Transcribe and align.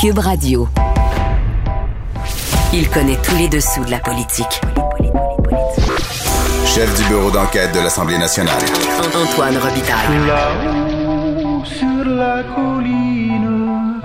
Cube 0.00 0.20
Radio. 0.20 0.68
Il 2.72 2.88
connaît 2.88 3.16
tous 3.20 3.34
les 3.34 3.48
dessous 3.48 3.84
de 3.84 3.90
la 3.90 3.98
politique. 3.98 4.60
Chef 6.64 6.96
du 6.96 7.08
bureau 7.08 7.32
d'enquête 7.32 7.74
de 7.74 7.80
l'Assemblée 7.80 8.16
nationale. 8.16 8.62
Antoine 9.12 9.56
Robitaille. 9.56 10.18
Là-haut 10.24 11.64
sur 11.64 12.04
la 12.04 12.44
colline. 12.44 14.00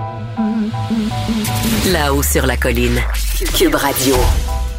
Là-haut 1.92 2.22
sur 2.24 2.44
la 2.44 2.56
colline. 2.56 3.00
Cube 3.56 3.76
Radio. 3.76 4.16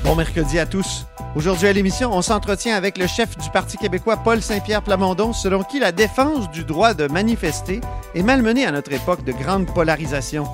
Bon 0.04 0.16
mercredi 0.16 0.60
à 0.60 0.66
tous. 0.66 1.06
Aujourd'hui 1.38 1.70
à 1.70 1.74
l'émission, 1.74 2.12
on 2.12 2.22
s'entretient 2.22 2.76
avec 2.76 2.98
le 2.98 3.08
chef 3.08 3.38
du 3.38 3.50
Parti 3.52 3.78
québécois, 3.78 4.18
Paul 4.18 4.42
Saint-Pierre 4.42 4.82
Plamondon, 4.82 5.32
selon 5.32 5.64
qui 5.64 5.80
la 5.80 5.94
défense 5.94 6.52
du 6.52 6.66
droit 6.66 6.94
de 6.94 7.08
manifester 7.08 7.80
est 8.16 8.24
malmenée 8.24 8.66
à 8.66 8.72
notre 8.72 8.92
époque 8.92 9.24
de 9.24 9.32
grande 9.32 9.66
polarisation. 9.74 10.46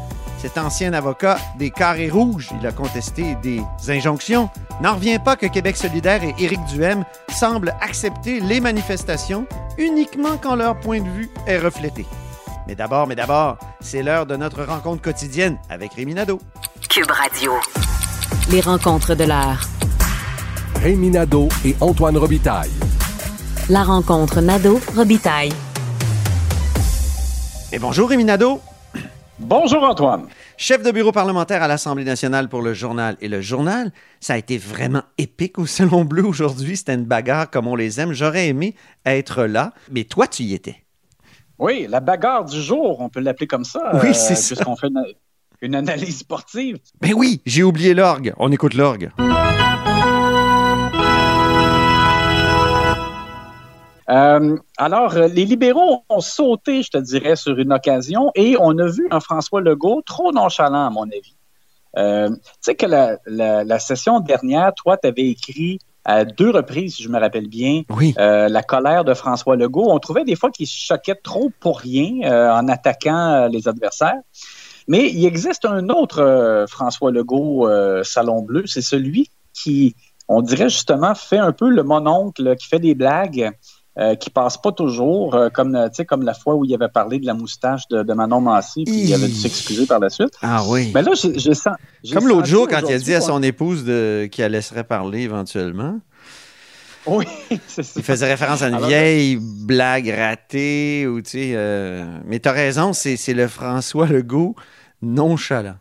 Cet 0.41 0.57
ancien 0.57 0.91
avocat 0.93 1.37
des 1.59 1.69
carrés 1.69 2.09
rouges, 2.09 2.49
il 2.59 2.65
a 2.65 2.71
contesté 2.71 3.35
des 3.43 3.61
injonctions, 3.89 4.49
n'en 4.81 4.95
revient 4.95 5.19
pas 5.23 5.35
que 5.35 5.45
Québec 5.45 5.77
solidaire 5.77 6.23
et 6.23 6.33
Éric 6.39 6.59
Duhem 6.65 7.05
semblent 7.29 7.75
accepter 7.79 8.39
les 8.39 8.59
manifestations 8.59 9.45
uniquement 9.77 10.37
quand 10.41 10.55
leur 10.55 10.79
point 10.79 10.99
de 10.99 11.09
vue 11.09 11.29
est 11.45 11.59
reflété. 11.59 12.07
Mais 12.67 12.73
d'abord, 12.73 13.05
mais 13.05 13.15
d'abord, 13.15 13.59
c'est 13.81 14.01
l'heure 14.01 14.25
de 14.25 14.35
notre 14.35 14.63
rencontre 14.63 15.03
quotidienne 15.03 15.59
avec 15.69 15.93
Rémi 15.93 16.15
Nadeau. 16.15 16.39
Cube 16.89 17.11
Radio. 17.11 17.51
Les 18.49 18.61
rencontres 18.61 19.13
de 19.13 19.25
l'heure. 19.25 19.61
Rémi 20.81 21.11
Nadeau 21.11 21.49
et 21.63 21.75
Antoine 21.81 22.17
Robitaille. 22.17 22.71
La 23.69 23.83
rencontre 23.83 24.41
Nadeau-Robitaille. 24.41 25.53
Et 27.71 27.77
bonjour 27.77 28.09
Rémi 28.09 28.25
Nadeau. 28.25 28.59
Bonjour 29.41 29.83
Antoine. 29.83 30.27
Chef 30.55 30.83
de 30.83 30.91
bureau 30.91 31.11
parlementaire 31.11 31.63
à 31.63 31.67
l'Assemblée 31.67 32.03
nationale 32.03 32.47
pour 32.47 32.61
le 32.61 32.73
journal 32.73 33.17
et 33.21 33.27
le 33.27 33.41
journal, 33.41 33.91
ça 34.19 34.33
a 34.33 34.37
été 34.37 34.57
vraiment 34.57 35.01
épique 35.17 35.57
au 35.57 35.65
Salon 35.65 36.05
Bleu 36.05 36.23
aujourd'hui. 36.25 36.77
C'était 36.77 36.93
une 36.93 37.05
bagarre 37.05 37.49
comme 37.49 37.67
on 37.67 37.75
les 37.75 37.99
aime. 37.99 38.13
J'aurais 38.13 38.47
aimé 38.47 38.75
être 39.05 39.43
là, 39.45 39.73
mais 39.91 40.03
toi, 40.03 40.27
tu 40.27 40.43
y 40.43 40.53
étais. 40.53 40.83
Oui, 41.57 41.87
la 41.89 41.99
bagarre 41.99 42.45
du 42.45 42.61
jour, 42.61 43.01
on 43.01 43.09
peut 43.09 43.19
l'appeler 43.19 43.47
comme 43.47 43.65
ça. 43.65 43.99
Oui, 44.03 44.13
c'est 44.13 44.35
ça. 44.35 44.55
Puisqu'on 44.55 44.75
fait 44.75 44.87
une, 44.87 45.03
une 45.61 45.75
analyse 45.75 46.19
sportive. 46.19 46.77
Ben 47.01 47.13
oui, 47.15 47.41
j'ai 47.45 47.63
oublié 47.63 47.93
l'orgue. 47.93 48.33
On 48.37 48.51
écoute 48.51 48.75
l'orgue. 48.75 49.11
Euh, 54.11 54.57
alors, 54.77 55.15
euh, 55.15 55.27
les 55.27 55.45
libéraux 55.45 56.03
ont 56.09 56.19
sauté, 56.19 56.83
je 56.83 56.89
te 56.89 56.97
dirais, 56.97 57.35
sur 57.35 57.57
une 57.57 57.71
occasion 57.71 58.31
et 58.35 58.57
on 58.59 58.77
a 58.77 58.87
vu 58.87 59.07
un 59.11 59.19
François 59.21 59.61
Legault 59.61 60.01
trop 60.05 60.31
nonchalant, 60.33 60.87
à 60.87 60.89
mon 60.89 61.03
avis. 61.03 61.35
Euh, 61.97 62.29
tu 62.29 62.35
sais 62.61 62.75
que 62.75 62.85
la, 62.85 63.17
la- 63.25 63.63
la 63.63 63.79
session 63.79 64.19
dernière, 64.19 64.73
toi, 64.75 64.97
tu 64.97 65.07
avais 65.07 65.27
écrit 65.29 65.79
à 66.03 66.25
deux 66.25 66.49
reprises, 66.49 66.95
si 66.95 67.03
je 67.03 67.09
me 67.09 67.19
rappelle 67.19 67.47
bien, 67.47 67.83
Oui. 67.89 68.13
euh, 68.17 68.49
la 68.49 68.63
colère 68.63 69.03
de 69.05 69.13
François 69.13 69.55
Legault. 69.55 69.85
On 69.89 69.99
trouvait 69.99 70.23
des 70.23 70.35
fois 70.35 70.49
qu'il 70.51 70.67
se 70.67 70.75
choquait 70.87 71.15
trop 71.15 71.51
pour 71.59 71.79
rien 71.79 72.57
en 72.57 72.67
attaquant 72.67 73.47
les 73.51 73.67
adversaires. 73.67 74.19
Mais 74.87 75.09
il 75.11 75.23
existe 75.25 75.63
un 75.65 75.89
autre 75.89 76.65
François 76.67 77.11
Legault 77.11 77.69
Salon 78.03 78.41
Bleu, 78.41 78.63
c'est 78.65 78.81
celui 78.81 79.29
qui, 79.53 79.95
on 80.27 80.41
dirait 80.41 80.69
justement, 80.69 81.13
fait 81.13 81.37
un 81.37 81.51
peu 81.51 81.69
le 81.69 81.83
mononcle, 81.83 82.55
qui 82.55 82.67
fait 82.67 82.79
des 82.79 82.95
blagues. 82.95 83.51
Euh, 83.99 84.15
qui 84.15 84.29
passe 84.29 84.55
pas 84.57 84.71
toujours, 84.71 85.35
euh, 85.35 85.49
comme, 85.49 85.77
comme 86.07 86.23
la 86.23 86.33
fois 86.33 86.55
où 86.55 86.63
il 86.63 86.73
avait 86.73 86.87
parlé 86.87 87.19
de 87.19 87.25
la 87.25 87.33
moustache 87.33 87.89
de, 87.89 88.03
de 88.03 88.13
Manon 88.13 88.39
Massy, 88.39 88.85
puis 88.85 89.01
il 89.01 89.13
avait 89.13 89.27
dû 89.27 89.33
s'excuser 89.33 89.85
par 89.85 89.99
la 89.99 90.09
suite. 90.09 90.31
Ah 90.41 90.63
oui. 90.65 90.91
Mais 90.95 91.01
là, 91.01 91.11
j'ai 91.13 91.37
j'ai 91.37 91.53
sen- 91.53 91.75
j'ai 92.01 92.15
Comme 92.15 92.29
l'autre 92.29 92.47
jour, 92.47 92.69
quand 92.69 92.79
il 92.87 92.93
a 92.93 92.97
dit 92.97 93.13
à 93.13 93.19
son 93.19 93.43
épouse 93.43 93.83
qu'il 93.83 94.41
la 94.43 94.47
laisserait 94.47 94.85
parler 94.85 95.23
éventuellement. 95.23 95.99
Oui, 97.05 97.25
c'est 97.67 97.83
ça. 97.83 97.93
Il 97.99 98.03
faisait 98.03 98.27
référence 98.27 98.61
à 98.61 98.69
une 98.69 98.75
Alors, 98.75 98.87
vieille 98.87 99.37
blague 99.41 100.07
ratée. 100.09 101.05
Ou, 101.07 101.21
tu 101.21 101.31
sais, 101.31 101.51
euh, 101.55 102.05
Mais 102.25 102.39
tu 102.39 102.47
as 102.47 102.53
raison, 102.53 102.93
c'est 102.93 103.33
le 103.33 103.47
François 103.47 104.07
Legault 104.07 104.55
nonchalant. 105.01 105.75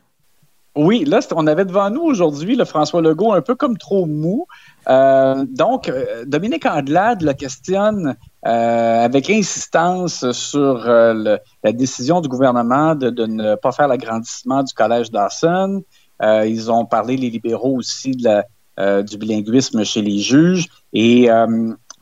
Oui, 0.77 1.05
là, 1.05 1.21
on 1.35 1.47
avait 1.47 1.65
devant 1.65 1.91
nous 1.91 2.03
aujourd'hui 2.03 2.55
le 2.55 2.65
François 2.65 3.03
Legault 3.03 3.33
un 3.33 3.43
peu 3.43 3.55
comme 3.57 3.77
trop 3.77 4.07
mou. 4.07 4.47
Euh, 4.91 5.45
donc, 5.49 5.89
euh, 5.89 6.25
Dominique 6.27 6.67
Andelade 6.67 7.23
le 7.23 7.33
questionne 7.33 8.17
euh, 8.47 9.05
avec 9.05 9.31
insistance 9.31 10.31
sur 10.33 10.85
la 10.85 11.73
décision 11.73 12.21
du 12.21 12.29
gouvernement 12.29 12.95
de, 12.95 13.27
ne 13.27 13.55
pas 13.55 13.73
faire 13.73 13.89
l'agrandissement 13.89 14.63
du 14.63 14.75
collège 14.75 15.11
Dawson. 15.11 15.83
Ils 16.23 16.71
ont 16.71 16.85
parlé, 16.85 17.17
les 17.17 17.31
libéraux 17.31 17.77
aussi, 17.77 18.11
du 18.13 19.19
bilinguisme 19.19 19.85
chez 19.85 20.03
les 20.03 20.19
juges. 20.19 20.67
Et, 20.93 21.29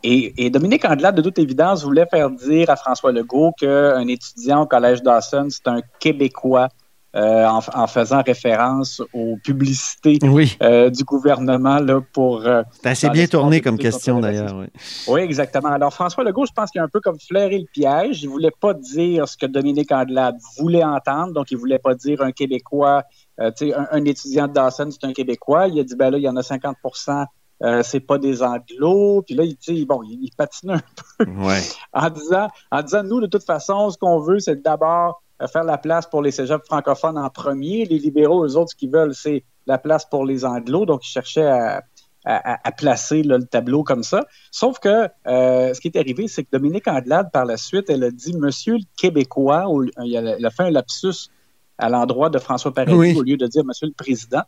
et, 0.03 0.47
et 0.47 0.51
Dominique 0.51 0.85
Andelade, 0.85 1.17
de 1.17 1.23
toute 1.23 1.39
évidence, 1.39 1.85
voulait 1.85 2.07
faire 2.07 2.31
dire 2.31 2.71
à 2.71 2.77
François 2.77 3.13
Legault 3.13 3.53
qu'un 3.59 4.07
étudiant 4.09 4.63
au 4.63 4.67
collège 4.67 5.03
Dawson, 5.03 5.49
c'est 5.51 5.69
un 5.69 5.81
Québécois 6.01 6.69
euh, 7.17 7.47
en, 7.47 7.61
en 7.75 7.87
faisant 7.87 8.23
référence 8.23 9.01
aux 9.15 9.37
publicités 9.43 10.19
Oui. 10.23 10.57
euh, 10.63 10.91
du 10.91 11.05
gouvernement 11.05 11.79
là, 11.79 12.01
pour. 12.13 12.47
euh, 12.47 12.63
C'est 12.83 12.89
assez 12.91 13.11
bien 13.11 13.27
tourné 13.27 13.61
comme 13.61 13.79
question 13.79 14.21
d'ailleurs. 14.21 14.55
Oui. 14.57 14.67
oui, 15.09 15.21
exactement. 15.23 15.71
Alors, 15.71 15.93
François 15.93 16.23
Legault, 16.25 16.45
je 16.47 16.53
pense 16.53 16.71
qu'il 16.71 16.81
a 16.81 16.85
un 16.85 16.89
peu 16.89 17.01
comme 17.01 17.19
flairé 17.19 17.59
le 17.59 17.67
piège. 17.73 18.23
Il 18.23 18.29
voulait 18.29 18.53
pas 18.61 18.75
dire 18.75 19.27
ce 19.27 19.37
que 19.37 19.47
Dominique 19.47 19.91
Andelade 19.91 20.37
voulait 20.59 20.85
entendre. 20.85 21.33
Donc, 21.33 21.51
il 21.51 21.57
voulait 21.57 21.79
pas 21.79 21.95
dire 21.95 22.21
un 22.23 22.33
Québécois, 22.33 23.05
euh, 23.41 23.51
un, 23.63 23.87
un 23.91 24.05
étudiant 24.05 24.47
de 24.47 24.53
Dawson, 24.53 24.91
c'est 24.91 25.07
un 25.07 25.13
Québécois. 25.13 25.69
Il 25.69 25.81
a 25.81 25.85
dit, 25.85 25.97
ben 25.97 26.11
là, 26.11 26.19
il 26.19 26.25
y 26.25 26.29
en 26.29 26.37
a 26.37 26.43
50% 26.43 27.25
euh, 27.61 27.83
c'est 27.83 27.99
pas 27.99 28.19
des 28.19 28.41
anglos. 28.43 29.23
Puis 29.23 29.35
là, 29.35 29.43
il, 29.45 29.85
bon, 29.87 30.01
il, 30.05 30.19
il 30.23 30.31
patinait 30.37 30.75
un 30.75 30.81
peu 31.19 31.25
Ouais. 31.41 31.61
en 31.93 32.09
disant, 32.11 32.49
en 32.71 32.83
disant, 32.83 33.03
nous, 33.03 33.21
de 33.21 33.27
toute 33.27 33.43
façon, 33.45 33.91
ce 33.91 33.99
qu'on 33.99 34.21
veut, 34.21 34.39
c'est 34.39 34.63
d'abord 34.63 35.23
faire 35.47 35.65
la 35.65 35.79
place 35.79 36.07
pour 36.07 36.23
les 36.23 36.31
cégeps 36.31 36.67
francophones 36.67 37.19
en 37.19 37.31
premier. 37.31 37.85
Les 37.85 37.99
libéraux, 37.99 38.45
eux 38.45 38.57
autres, 38.57 38.71
ce 38.73 38.77
qu'ils 38.77 38.91
veulent, 38.91 39.15
c'est 39.15 39.45
la 39.67 39.79
place 39.79 40.05
pour 40.05 40.25
les 40.25 40.45
anglos. 40.45 40.87
Donc, 40.87 41.07
ils 41.07 41.11
cherchaient 41.11 41.47
à, 41.47 41.83
à- 42.25 42.73
placer 42.73 43.23
là, 43.23 43.39
le 43.39 43.45
tableau 43.47 43.83
comme 43.85 44.03
ça. 44.03 44.27
Sauf 44.51 44.79
que 44.81 45.09
euh, 45.27 45.73
ce 45.73 45.81
qui 45.81 45.89
est 45.89 45.97
arrivé, 45.97 46.29
c'est 46.29 46.43
que 46.45 46.49
Dominique 46.53 46.87
Andelade, 46.89 47.31
par 47.33 47.45
la 47.45 47.57
suite, 47.57 47.89
elle 47.89 48.05
a 48.05 48.11
dit 48.11 48.35
Monsieur 48.37 48.75
le 48.75 48.85
Québécois, 48.97 49.65
a, 49.97 50.05
elle 50.05 50.45
a 50.45 50.51
fait 50.51 50.65
un 50.65 50.71
lapsus 50.71 51.31
à 51.79 51.89
l'endroit 51.89 52.29
de 52.29 52.39
François 52.39 52.75
Paradis 52.75 52.97
Oui. 52.97 53.15
au 53.17 53.23
lieu 53.23 53.37
de 53.37 53.47
dire 53.47 53.65
Monsieur 53.65 53.87
le 53.87 53.93
Président. 53.93 54.43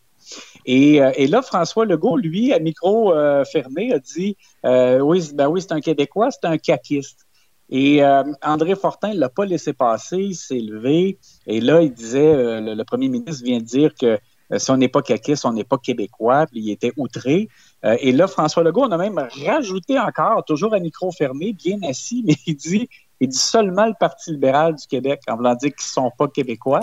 Et, 0.66 1.00
euh, 1.00 1.12
et 1.16 1.26
là, 1.28 1.42
François 1.42 1.86
Legault, 1.86 2.16
lui, 2.16 2.52
à 2.52 2.58
micro 2.58 3.14
euh, 3.14 3.44
fermé, 3.44 3.92
a 3.92 3.98
dit 3.98 4.36
Oui, 4.64 5.30
ben 5.34 5.46
oui, 5.48 5.62
c'est 5.62 5.72
un 5.72 5.80
Québécois, 5.80 6.30
c'est 6.30 6.46
un 6.46 6.58
caquiste. 6.58 7.26
Et 7.70 8.02
euh, 8.02 8.24
André 8.42 8.74
Fortin 8.74 9.14
ne 9.14 9.18
l'a 9.18 9.28
pas 9.28 9.44
laissé 9.44 9.72
passer, 9.72 10.18
il 10.18 10.34
s'est 10.34 10.58
levé. 10.60 11.18
Et 11.46 11.60
là, 11.60 11.80
il 11.82 11.92
disait, 11.92 12.34
euh, 12.34 12.60
le, 12.60 12.74
le 12.74 12.84
premier 12.84 13.08
ministre 13.08 13.44
vient 13.44 13.58
de 13.58 13.64
dire 13.64 13.94
que 13.94 14.18
euh, 14.52 14.58
si 14.58 14.70
on 14.72 14.76
n'est 14.76 14.88
pas 14.88 15.02
caquiste, 15.02 15.44
on 15.44 15.52
n'est 15.52 15.62
pas 15.64 15.78
québécois. 15.78 16.46
Puis 16.50 16.60
il 16.60 16.70
était 16.70 16.92
outré. 16.96 17.48
Euh, 17.84 17.96
et 18.00 18.10
là, 18.10 18.26
François 18.26 18.64
Legault, 18.64 18.82
on 18.82 18.90
a 18.90 18.96
même 18.98 19.24
rajouté 19.46 19.98
encore, 20.00 20.44
toujours 20.44 20.74
à 20.74 20.80
micro 20.80 21.12
fermé, 21.12 21.52
bien 21.52 21.78
assis, 21.88 22.24
mais 22.26 22.34
il 22.46 22.56
dit 22.56 22.88
Il 23.20 23.28
dit 23.28 23.38
seulement 23.38 23.86
le 23.86 23.94
Parti 23.98 24.32
libéral 24.32 24.74
du 24.74 24.86
Québec, 24.88 25.20
en 25.28 25.36
voulant 25.36 25.54
dire 25.54 25.70
qu'ils 25.70 25.86
ne 25.86 26.04
sont 26.06 26.10
pas 26.18 26.26
québécois. 26.26 26.80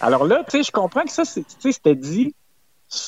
Alors 0.00 0.24
là, 0.26 0.44
tu 0.44 0.58
sais, 0.58 0.62
je 0.64 0.70
comprends 0.72 1.02
que 1.04 1.10
ça, 1.12 1.24
c'est- 1.24 1.42
tu 1.42 1.54
sais, 1.60 1.72
c'était 1.72 1.94
dit 1.94 2.34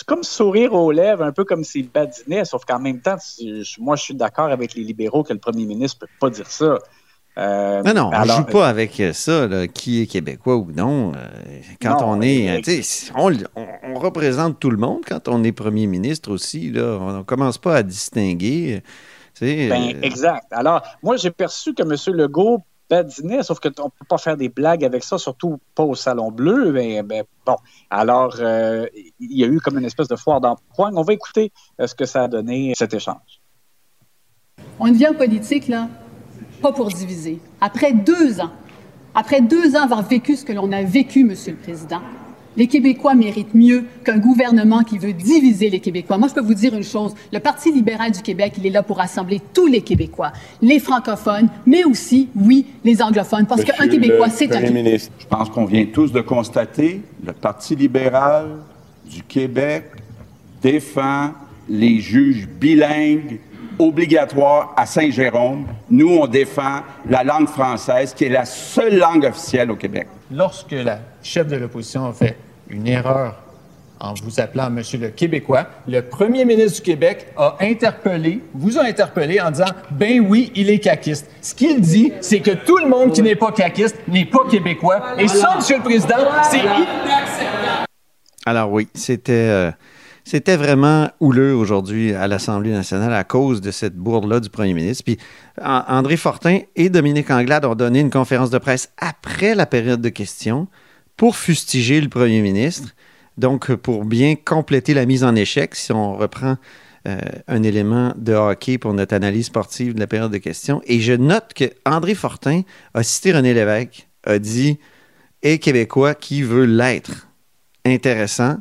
comme 0.06 0.22
sourire 0.22 0.72
aux 0.74 0.92
lèvres, 0.92 1.24
un 1.24 1.32
peu 1.32 1.44
comme 1.44 1.64
s'il 1.64 1.88
badinait, 1.90 2.44
sauf 2.44 2.64
qu'en 2.64 2.78
même 2.78 3.00
temps, 3.00 3.16
tu- 3.18 3.62
moi, 3.80 3.96
je 3.96 4.02
suis 4.02 4.14
d'accord 4.14 4.50
avec 4.50 4.74
les 4.74 4.84
libéraux 4.84 5.24
que 5.24 5.32
le 5.32 5.38
premier 5.40 5.64
ministre 5.66 5.98
ne 6.02 6.06
peut 6.06 6.12
pas 6.20 6.30
dire 6.30 6.46
ça. 6.48 6.78
Euh, 7.38 7.82
Non, 7.82 7.94
non, 7.94 8.08
on 8.08 8.10
alors, 8.12 8.36
joue 8.38 8.44
pas 8.44 8.68
avec 8.68 9.00
euh, 9.00 9.12
ça, 9.14 9.46
là, 9.48 9.66
qui 9.66 10.02
est 10.02 10.06
québécois 10.06 10.56
ou 10.56 10.70
non. 10.70 11.12
euh, 11.16 11.28
quand 11.80 12.00
Non, 12.00 12.10
on 12.10 12.20
est. 12.22 12.62
on, 13.14 13.30
on- 13.56 13.66
on 13.84 13.98
représente 13.98 14.60
tout 14.60 14.70
le 14.70 14.76
monde 14.76 15.00
quand 15.06 15.28
on 15.28 15.42
est 15.42 15.52
premier 15.52 15.86
ministre 15.86 16.30
aussi. 16.30 16.70
Là, 16.70 16.98
on 17.00 17.12
ne 17.18 17.22
commence 17.22 17.58
pas 17.58 17.76
à 17.76 17.82
distinguer. 17.82 18.82
Ben, 19.40 19.96
exact. 20.02 20.46
Alors, 20.52 20.82
moi, 21.02 21.16
j'ai 21.16 21.30
perçu 21.30 21.74
que 21.74 21.82
M. 21.82 21.96
Legault 22.16 22.62
badinait, 22.88 23.42
sauf 23.42 23.60
qu'on 23.60 23.68
ne 23.68 23.88
peut 23.90 24.06
pas 24.08 24.18
faire 24.18 24.36
des 24.36 24.48
blagues 24.48 24.84
avec 24.84 25.04
ça, 25.04 25.18
surtout 25.18 25.58
pas 25.74 25.82
au 25.82 25.94
Salon 25.94 26.30
Bleu. 26.30 26.72
Mais, 26.72 27.02
bon, 27.46 27.56
alors, 27.90 28.36
euh, 28.40 28.86
il 29.20 29.38
y 29.38 29.44
a 29.44 29.46
eu 29.46 29.60
comme 29.60 29.78
une 29.78 29.84
espèce 29.84 30.08
de 30.08 30.16
foire 30.16 30.40
d'empoigne. 30.40 30.94
On 30.96 31.02
va 31.02 31.12
écouter 31.12 31.52
euh, 31.80 31.86
ce 31.86 31.94
que 31.94 32.04
ça 32.04 32.24
a 32.24 32.28
donné, 32.28 32.72
cet 32.76 32.94
échange. 32.94 33.40
On 34.78 34.88
devient 34.88 35.08
en 35.08 35.14
politique, 35.14 35.68
là, 35.68 35.88
pas 36.60 36.72
pour 36.72 36.88
diviser. 36.88 37.40
Après 37.60 37.92
deux 37.92 38.40
ans, 38.40 38.52
après 39.14 39.40
deux 39.40 39.76
ans 39.76 39.82
avoir 39.82 40.02
vécu 40.02 40.36
ce 40.36 40.44
que 40.44 40.52
l'on 40.52 40.72
a 40.72 40.82
vécu, 40.82 41.24
Monsieur 41.24 41.52
le 41.52 41.58
Président, 41.58 42.00
les 42.56 42.66
Québécois 42.66 43.14
méritent 43.14 43.54
mieux 43.54 43.84
qu'un 44.04 44.18
gouvernement 44.18 44.82
qui 44.82 44.98
veut 44.98 45.12
diviser 45.12 45.70
les 45.70 45.80
Québécois. 45.80 46.18
Moi, 46.18 46.28
je 46.28 46.34
peux 46.34 46.40
vous 46.40 46.54
dire 46.54 46.74
une 46.74 46.84
chose. 46.84 47.14
Le 47.32 47.38
Parti 47.38 47.72
libéral 47.72 48.12
du 48.12 48.22
Québec, 48.22 48.54
il 48.58 48.66
est 48.66 48.70
là 48.70 48.82
pour 48.82 48.98
rassembler 48.98 49.40
tous 49.52 49.66
les 49.66 49.80
Québécois, 49.80 50.32
les 50.60 50.78
francophones, 50.78 51.48
mais 51.66 51.84
aussi, 51.84 52.28
oui, 52.36 52.66
les 52.84 53.02
anglophones, 53.02 53.46
parce 53.46 53.64
qu'un 53.64 53.88
Québécois, 53.88 54.28
c'est 54.30 54.52
un 54.52 54.60
Québécois. 54.60 54.82
ministre, 54.82 55.12
je 55.18 55.26
pense 55.26 55.50
qu'on 55.50 55.64
vient 55.64 55.86
tous 55.86 56.12
de 56.12 56.20
constater, 56.20 57.02
le 57.24 57.32
Parti 57.32 57.76
libéral 57.76 58.46
du 59.08 59.22
Québec 59.22 59.84
défend 60.62 61.32
les 61.68 61.98
juges 62.00 62.48
bilingues 62.48 63.38
obligatoires 63.78 64.74
à 64.76 64.86
Saint-Jérôme. 64.86 65.66
Nous, 65.90 66.08
on 66.08 66.26
défend 66.26 66.80
la 67.08 67.24
langue 67.24 67.48
française, 67.48 68.14
qui 68.14 68.24
est 68.24 68.28
la 68.28 68.44
seule 68.44 68.98
langue 68.98 69.24
officielle 69.24 69.70
au 69.70 69.76
Québec. 69.76 70.08
lorsque 70.30 70.72
la 70.72 70.98
chef 71.22 71.46
de 71.46 71.56
l'opposition 71.56 72.06
a 72.06 72.12
fait 72.12 72.36
une 72.68 72.86
erreur 72.86 73.36
en 74.02 74.14
vous 74.14 74.40
appelant 74.40 74.68
Monsieur 74.68 74.98
le 74.98 75.08
Québécois, 75.10 75.68
le 75.86 76.02
premier 76.02 76.44
ministre 76.44 76.78
du 76.78 76.82
Québec 76.82 77.28
a 77.36 77.56
interpellé, 77.60 78.40
vous 78.52 78.76
a 78.78 78.82
interpellé 78.84 79.40
en 79.40 79.50
disant 79.50 79.70
Ben 79.92 80.20
oui, 80.20 80.50
il 80.56 80.70
est 80.70 80.80
caquiste. 80.80 81.30
Ce 81.40 81.54
qu'il 81.54 81.80
dit, 81.80 82.12
c'est 82.20 82.40
que 82.40 82.50
tout 82.50 82.78
le 82.78 82.88
monde 82.88 83.12
qui 83.12 83.22
n'est 83.22 83.36
pas 83.36 83.52
caquiste 83.52 83.96
n'est 84.08 84.24
pas 84.24 84.40
québécois. 84.50 85.14
Et 85.18 85.28
ça, 85.28 85.54
Monsieur 85.56 85.76
le 85.76 85.82
Président, 85.82 86.16
c'est 86.50 86.58
inacceptable. 86.58 87.86
Alors 88.44 88.72
oui, 88.72 88.88
c'était 88.92 89.32
euh, 89.32 89.70
c'était 90.24 90.56
vraiment 90.56 91.10
houleux 91.20 91.54
aujourd'hui 91.54 92.12
à 92.14 92.28
l'Assemblée 92.28 92.70
nationale 92.70 93.12
à 93.12 93.24
cause 93.24 93.60
de 93.60 93.70
cette 93.70 93.96
bourde-là 93.96 94.40
du 94.40 94.50
premier 94.50 94.74
ministre. 94.74 95.04
Puis 95.04 95.18
An- 95.60 95.84
André 95.88 96.16
Fortin 96.16 96.60
et 96.76 96.88
Dominique 96.90 97.30
Anglade 97.30 97.64
ont 97.64 97.74
donné 97.74 98.00
une 98.00 98.10
conférence 98.10 98.50
de 98.50 98.58
presse 98.58 98.90
après 98.98 99.54
la 99.54 99.66
période 99.66 100.00
de 100.00 100.08
questions 100.08 100.68
pour 101.16 101.36
fustiger 101.36 102.00
le 102.00 102.08
premier 102.08 102.40
ministre. 102.40 102.94
Donc, 103.38 103.74
pour 103.74 104.04
bien 104.04 104.34
compléter 104.34 104.94
la 104.94 105.06
mise 105.06 105.24
en 105.24 105.34
échec, 105.34 105.74
si 105.74 105.90
on 105.92 106.16
reprend 106.16 106.56
euh, 107.08 107.18
un 107.48 107.62
élément 107.62 108.12
de 108.16 108.32
hockey 108.32 108.78
pour 108.78 108.94
notre 108.94 109.14
analyse 109.14 109.46
sportive 109.46 109.94
de 109.94 110.00
la 110.00 110.06
période 110.06 110.30
de 110.30 110.38
questions. 110.38 110.82
Et 110.86 111.00
je 111.00 111.14
note 111.14 111.52
que 111.54 111.64
André 111.84 112.14
Fortin 112.14 112.62
a 112.94 113.02
cité 113.02 113.32
René 113.32 113.54
Lévesque, 113.54 114.08
a 114.24 114.38
dit 114.38 114.78
Et 115.42 115.58
Québécois 115.58 116.14
qui 116.14 116.42
veut 116.42 116.64
l'être. 116.66 117.26
Intéressant. 117.84 118.58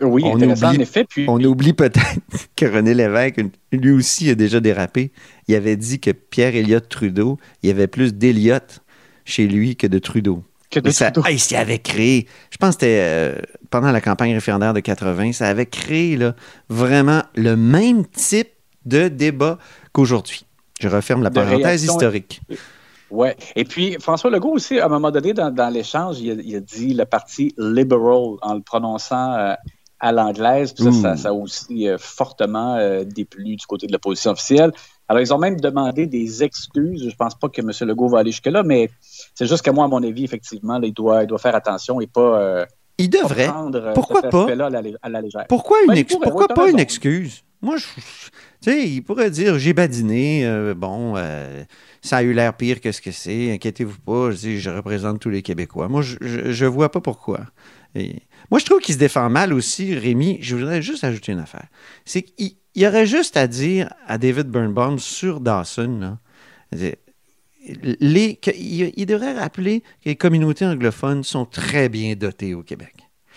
Oui, 0.00 0.22
On 0.24 0.34
oublie- 0.40 0.64
en 0.64 0.72
effet. 0.74 1.04
Puis, 1.08 1.24
On 1.28 1.42
oublie 1.42 1.72
peut-être 1.72 2.20
que 2.56 2.66
René 2.66 2.92
Lévesque, 2.94 3.40
lui 3.72 3.90
aussi, 3.92 4.28
a 4.30 4.34
déjà 4.34 4.60
dérapé. 4.60 5.12
Il 5.48 5.54
avait 5.54 5.76
dit 5.76 6.00
que 6.00 6.10
Pierre 6.10 6.54
Elliott 6.54 6.88
Trudeau, 6.88 7.38
il 7.62 7.68
y 7.68 7.70
avait 7.72 7.86
plus 7.86 8.12
d'Elliott 8.14 8.80
chez 9.24 9.46
lui 9.46 9.76
que 9.76 9.86
de 9.86 9.98
Trudeau. 9.98 10.42
que 10.70 10.80
de 10.80 10.90
ça, 10.90 11.10
Trudeau. 11.10 11.28
hey, 11.28 11.38
ça 11.38 11.60
avait 11.60 11.78
créé, 11.78 12.26
je 12.50 12.56
pense 12.58 12.76
que 12.76 12.80
c'était 12.82 13.00
euh, 13.02 13.34
pendant 13.70 13.90
la 13.92 14.00
campagne 14.00 14.34
référendaire 14.34 14.74
de 14.74 14.80
80, 14.80 15.32
ça 15.32 15.48
avait 15.48 15.66
créé 15.66 16.16
là, 16.16 16.34
vraiment 16.68 17.22
le 17.34 17.56
même 17.56 18.04
type 18.06 18.48
de 18.84 19.08
débat 19.08 19.58
qu'aujourd'hui. 19.92 20.44
Je 20.80 20.88
referme 20.88 21.22
la 21.22 21.30
De 21.30 21.34
parenthèse 21.34 21.84
historique. 21.84 22.40
Ouais. 23.10 23.36
Et 23.54 23.64
puis, 23.64 23.96
François 24.00 24.30
Legault 24.30 24.50
aussi, 24.52 24.78
à 24.80 24.86
un 24.86 24.88
moment 24.88 25.10
donné, 25.10 25.32
dans, 25.32 25.50
dans 25.50 25.68
l'échange, 25.72 26.18
il, 26.20 26.30
a- 26.32 26.42
il 26.44 26.56
a 26.56 26.60
dit 26.60 26.92
le 26.92 27.04
parti 27.04 27.54
liberal 27.56 28.34
en 28.42 28.54
le 28.54 28.60
prononçant 28.60 29.32
euh, 29.34 29.54
à 30.00 30.12
l'anglaise. 30.12 30.72
Puis 30.72 30.84
ça, 30.84 30.90
Ouh. 30.90 31.02
ça, 31.02 31.16
ça 31.16 31.28
a 31.28 31.32
aussi 31.32 31.88
euh, 31.88 31.96
fortement 31.98 32.76
euh, 32.76 33.04
déplu 33.04 33.56
du 33.56 33.66
côté 33.66 33.86
de 33.86 33.92
l'opposition 33.92 34.32
officielle. 34.32 34.72
Alors, 35.08 35.22
ils 35.22 35.32
ont 35.32 35.38
même 35.38 35.60
demandé 35.60 36.06
des 36.06 36.42
excuses. 36.42 37.08
Je 37.08 37.14
pense 37.16 37.34
pas 37.36 37.48
que 37.48 37.60
M. 37.60 37.70
Legault 37.88 38.08
va 38.08 38.18
aller 38.18 38.32
jusque-là, 38.32 38.62
mais 38.62 38.90
c'est 39.34 39.46
juste 39.46 39.62
que 39.62 39.70
moi, 39.70 39.84
à 39.84 39.88
mon 39.88 40.02
avis, 40.02 40.24
effectivement, 40.24 40.78
là, 40.78 40.86
il, 40.86 40.92
doit, 40.94 41.22
il 41.22 41.26
doit 41.26 41.38
faire 41.38 41.54
attention 41.54 42.00
et 42.00 42.06
pas, 42.08 42.40
euh, 42.40 42.66
Il 42.98 43.08
pas 43.10 43.18
devrait. 43.22 43.46
prendre 43.46 43.78
euh, 43.78 43.92
Pourquoi 43.92 44.20
cet 44.22 44.30
pas? 44.32 44.40
aspect-là 44.40 44.66
à 44.66 44.70
la, 44.70 44.82
lé- 44.82 44.96
à 45.00 45.08
la 45.08 45.20
légère. 45.20 45.46
Pourquoi, 45.48 45.78
une 45.82 45.88
Ben, 45.88 45.98
ex- 45.98 46.12
pourquoi 46.16 46.46
ouais, 46.48 46.54
pas 46.54 46.68
une 46.70 46.80
excuse? 46.80 47.42
Moi, 47.62 47.76
je- 47.76 47.86
tu 48.66 48.72
sais, 48.72 48.88
il 48.88 49.02
pourrait 49.02 49.30
dire 49.30 49.60
j'ai 49.60 49.72
badiné, 49.72 50.44
euh, 50.44 50.74
bon, 50.74 51.14
euh, 51.16 51.62
ça 52.02 52.16
a 52.16 52.22
eu 52.24 52.32
l'air 52.32 52.56
pire 52.56 52.80
que 52.80 52.90
ce 52.90 53.00
que 53.00 53.12
c'est, 53.12 53.52
inquiétez-vous 53.52 54.00
pas, 54.00 54.32
je, 54.32 54.36
dis, 54.38 54.58
je 54.58 54.70
représente 54.70 55.20
tous 55.20 55.30
les 55.30 55.42
Québécois. 55.42 55.86
Moi, 55.86 56.02
je, 56.02 56.16
je, 56.20 56.50
je 56.50 56.66
vois 56.66 56.90
pas 56.90 57.00
pourquoi. 57.00 57.46
Moi, 58.50 58.58
je 58.58 58.64
trouve 58.64 58.80
qu'il 58.80 58.94
se 58.94 58.98
défend 58.98 59.30
mal 59.30 59.52
aussi, 59.52 59.94
Rémi. 59.94 60.38
Je 60.40 60.56
voudrais 60.56 60.82
juste 60.82 61.04
ajouter 61.04 61.30
une 61.30 61.38
affaire. 61.38 61.68
C'est 62.04 62.22
qu'il 62.22 62.56
il 62.74 62.82
y 62.82 62.86
aurait 62.88 63.06
juste 63.06 63.36
à 63.36 63.46
dire 63.46 63.88
à 64.08 64.18
David 64.18 64.48
Birnbaum 64.48 64.98
sur 64.98 65.40
Dawson, 65.40 66.18
il 67.62 69.06
devrait 69.06 69.38
rappeler 69.38 69.80
que 69.80 70.10
les 70.10 70.16
communautés 70.16 70.66
anglophones 70.66 71.22
sont 71.22 71.46
très 71.46 71.88
bien 71.88 72.16
dotées 72.16 72.52
au 72.54 72.64
Québec. 72.64 72.94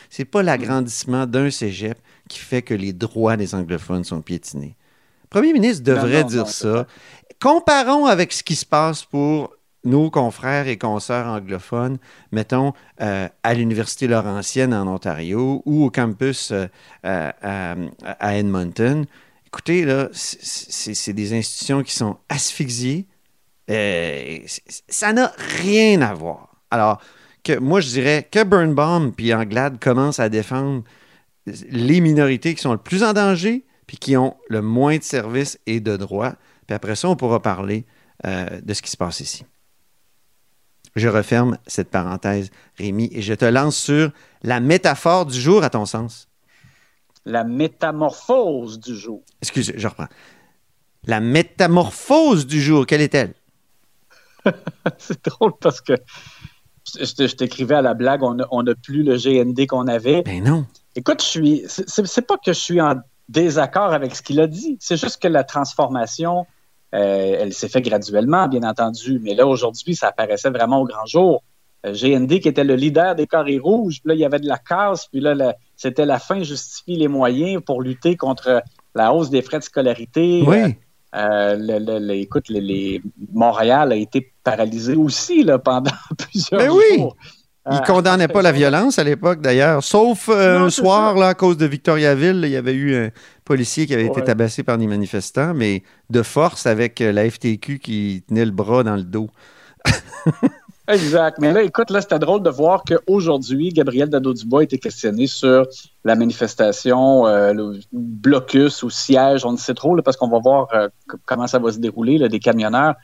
C'est 0.09 0.25
pas 0.25 0.41
l'agrandissement 0.41 1.27
d'un 1.27 1.51
cégep 1.51 1.99
qui 2.27 2.39
fait 2.39 2.63
que 2.63 2.73
les 2.73 2.93
droits 2.93 3.37
des 3.37 3.53
anglophones 3.53 4.03
sont 4.03 4.21
piétinés. 4.21 4.75
Premier 5.29 5.53
ministre 5.53 5.83
devrait 5.83 6.21
non, 6.23 6.27
dire 6.27 6.39
non, 6.43 6.45
ça. 6.45 6.87
Comparons 7.41 8.05
avec 8.05 8.33
ce 8.33 8.43
qui 8.43 8.55
se 8.55 8.65
passe 8.65 9.03
pour 9.03 9.53
nos 9.85 10.09
confrères 10.09 10.67
et 10.67 10.77
consoeurs 10.77 11.27
anglophones, 11.27 11.97
mettons, 12.31 12.73
euh, 13.01 13.27
à 13.43 13.53
l'Université 13.53 14.07
Laurentienne 14.07 14.73
en 14.73 14.87
Ontario 14.87 15.61
ou 15.65 15.85
au 15.85 15.89
campus 15.89 16.51
euh, 16.51 16.67
à, 17.03 17.75
à- 18.19 18.35
Edmonton. 18.37 19.05
Écoutez, 19.47 19.85
là, 19.85 20.09
c'est- 20.11 21.13
des 21.13 21.33
institutions 21.33 21.81
qui 21.83 21.93
sont 21.93 22.17
asphyxiées. 22.27 23.05
Euh, 23.71 24.39
ça 24.89 25.13
n'a 25.13 25.31
rien 25.61 26.01
à 26.01 26.13
voir. 26.13 26.49
Alors, 26.71 26.99
que 27.43 27.57
moi, 27.57 27.79
je 27.79 27.87
dirais 27.87 28.27
que 28.29 28.43
Birnbaum 28.43 29.13
puis 29.13 29.33
Anglade 29.33 29.79
commencent 29.79 30.19
à 30.19 30.27
défendre 30.27 30.83
les 31.69 32.01
minorités 32.01 32.53
qui 32.53 32.61
sont 32.61 32.73
le 32.73 32.77
plus 32.79 33.01
en 33.03 33.13
danger 33.13 33.63
puis 33.89 33.97
qui 33.97 34.15
ont 34.15 34.37
le 34.49 34.61
moins 34.61 34.99
de 34.99 35.03
services 35.03 35.57
et 35.65 35.79
de 35.79 35.97
droits. 35.97 36.35
Puis 36.67 36.75
après 36.75 36.95
ça, 36.95 37.09
on 37.09 37.15
pourra 37.15 37.41
parler 37.41 37.87
euh, 38.23 38.61
de 38.61 38.73
ce 38.75 38.83
qui 38.83 38.91
se 38.91 38.97
passe 38.97 39.19
ici. 39.19 39.45
Je 40.95 41.07
referme 41.07 41.57
cette 41.65 41.89
parenthèse, 41.89 42.51
Rémi, 42.77 43.09
et 43.11 43.23
je 43.23 43.33
te 43.33 43.45
lance 43.45 43.75
sur 43.75 44.11
la 44.43 44.59
métaphore 44.59 45.25
du 45.25 45.41
jour, 45.41 45.63
à 45.63 45.71
ton 45.71 45.87
sens. 45.87 46.27
La 47.25 47.43
métamorphose 47.43 48.79
du 48.79 48.95
jour. 48.95 49.23
Excusez, 49.41 49.73
je 49.75 49.87
reprends. 49.87 50.07
La 51.05 51.19
métamorphose 51.19 52.45
du 52.45 52.61
jour, 52.61 52.85
quelle 52.85 53.01
est-elle? 53.01 53.33
c'est 54.99 55.25
drôle 55.25 55.53
parce 55.59 55.81
que 55.81 55.93
je, 56.95 57.35
t'écrivais 57.35 57.73
à 57.73 57.81
la 57.81 57.95
blague, 57.95 58.21
on 58.21 58.63
n'a 58.63 58.75
plus 58.75 59.01
le 59.01 59.17
GND 59.17 59.65
qu'on 59.65 59.87
avait. 59.87 60.21
Ben 60.21 60.43
non. 60.43 60.67
Écoute, 60.95 61.23
je 61.23 61.27
suis. 61.27 61.63
c'est 61.67 62.21
pas 62.21 62.37
que 62.37 62.53
je 62.53 62.59
suis 62.59 62.79
en 62.79 63.01
désaccord 63.29 63.93
avec 63.93 64.15
ce 64.15 64.21
qu'il 64.21 64.39
a 64.41 64.47
dit. 64.47 64.75
C'est 64.81 64.97
juste 64.99 65.21
que 65.21 65.27
la 65.29 65.43
transformation, 65.45 66.45
euh, 66.93 67.37
elle 67.39 67.53
s'est 67.53 67.69
faite 67.69 67.85
graduellement, 67.85 68.47
bien 68.49 68.63
entendu. 68.63 69.19
Mais 69.23 69.35
là, 69.35 69.47
aujourd'hui, 69.47 69.95
ça 69.95 70.07
apparaissait 70.09 70.49
vraiment 70.49 70.81
au 70.81 70.85
grand 70.85 71.05
jour. 71.05 71.43
Euh, 71.85 71.93
GND 71.93 72.41
qui 72.41 72.49
était 72.49 72.65
le 72.65 72.75
leader 72.75 73.15
des 73.15 73.27
carrés 73.27 73.57
rouges, 73.59 74.01
puis 74.01 74.09
là, 74.09 74.13
il 74.15 74.19
y 74.19 74.25
avait 74.25 74.39
de 74.39 74.47
la 74.47 74.57
casse, 74.57 75.07
puis 75.07 75.21
là, 75.21 75.33
la- 75.33 75.55
c'était 75.77 76.05
la 76.05 76.19
fin 76.19 76.43
justifie 76.43 76.97
les 76.97 77.07
moyens 77.07 77.61
pour 77.65 77.81
lutter 77.81 78.17
contre 78.17 78.61
la 78.95 79.13
hausse 79.13 79.29
des 79.29 79.41
frais 79.41 79.59
de 79.59 79.63
scolarité. 79.63 80.43
Oui. 80.45 80.75
Euh, 81.15 81.55
le- 81.55 81.79
le- 81.79 81.99
le- 82.05 82.15
écoute, 82.15 82.49
les, 82.49 83.01
Montréal 83.31 83.93
a 83.93 83.95
été 83.95 84.31
paralysé 84.43 84.95
aussi 84.95 85.43
là, 85.43 85.57
pendant 85.57 85.91
plusieurs 86.17 86.59
Mais 86.61 86.67
oui. 86.69 87.05
Il 87.65 87.75
Euh, 87.75 87.79
condamnait 87.79 88.27
pas 88.27 88.41
la 88.41 88.51
violence 88.51 88.99
à 88.99 89.03
l'époque, 89.03 89.41
d'ailleurs. 89.41 89.83
Sauf 89.83 90.29
euh, 90.29 90.57
Non, 90.59 90.65
un 90.65 90.69
soir, 90.69 91.13
ça. 91.13 91.19
là, 91.19 91.27
à 91.29 91.33
cause 91.35 91.57
de 91.57 91.65
Victoriaville, 91.65 92.41
il 92.43 92.49
y 92.49 92.55
avait 92.55 92.73
eu 92.73 92.95
un 92.95 93.09
policier 93.45 93.85
qui 93.85 93.93
avait 93.93 94.05
été 94.07 94.23
tabassé 94.23 94.63
par 94.63 94.77
des 94.77 94.87
manifestants, 94.87 95.53
mais 95.53 95.83
de 96.09 96.23
force 96.23 96.65
avec 96.65 97.01
euh, 97.01 97.11
la 97.11 97.29
FTQ 97.29 97.79
qui 97.79 98.23
tenait 98.27 98.45
le 98.45 98.51
bras 98.51 98.83
dans 98.83 98.95
le 98.95 99.03
dos. 99.03 99.29
Exact. 100.87 101.37
Mais 101.39 101.53
là, 101.53 101.61
écoute, 101.61 101.91
là, 101.91 102.01
c'était 102.01 102.17
drôle 102.17 102.41
de 102.41 102.49
voir 102.49 102.83
qu'aujourd'hui, 102.83 103.69
Gabriel 103.69 104.09
Nadeau-Dubois 104.09 104.61
a 104.61 104.63
été 104.63 104.79
questionné 104.79 105.27
sur 105.27 105.67
la 106.03 106.15
manifestation, 106.15 107.27
euh, 107.27 107.53
le 107.53 107.79
blocus 107.93 108.81
ou 108.81 108.89
siège, 108.89 109.45
on 109.45 109.51
ne 109.51 109.57
sait 109.57 109.75
trop, 109.75 109.95
là, 109.95 110.01
parce 110.01 110.17
qu'on 110.17 110.29
va 110.29 110.39
voir 110.39 110.67
euh, 110.73 110.89
comment 111.25 111.45
ça 111.45 111.59
va 111.59 111.71
se 111.71 111.77
dérouler, 111.77 112.17
là, 112.17 112.27
des 112.27 112.39
camionneurs 112.39 112.95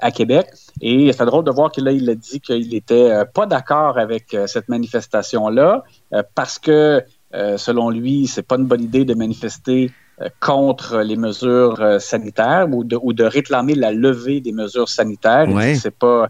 à 0.00 0.10
Québec. 0.10 0.46
Et 0.80 1.10
c'était 1.12 1.26
drôle 1.26 1.44
de 1.44 1.50
voir 1.50 1.70
que 1.72 1.80
là, 1.80 1.90
il 1.92 2.08
a 2.08 2.14
dit 2.14 2.40
qu'il 2.40 2.68
n'était 2.68 3.10
euh, 3.10 3.24
pas 3.24 3.46
d'accord 3.46 3.98
avec 3.98 4.32
euh, 4.34 4.46
cette 4.46 4.68
manifestation-là, 4.68 5.82
euh, 6.14 6.22
parce 6.34 6.58
que, 6.58 7.02
euh, 7.34 7.56
selon 7.56 7.90
lui, 7.90 8.26
c'est 8.26 8.42
pas 8.46 8.56
une 8.56 8.66
bonne 8.66 8.82
idée 8.82 9.04
de 9.04 9.14
manifester 9.14 9.90
euh, 10.20 10.28
contre 10.40 10.98
les 11.00 11.16
mesures 11.16 11.80
euh, 11.80 11.98
sanitaires 11.98 12.68
ou 12.70 12.84
de, 12.84 12.98
ou 13.02 13.12
de 13.12 13.24
réclamer 13.24 13.74
la 13.74 13.90
levée 13.92 14.40
des 14.40 14.52
mesures 14.52 14.88
sanitaires. 14.88 15.48
Ouais. 15.48 15.74
c'est 15.74 15.90
pas 15.96 16.28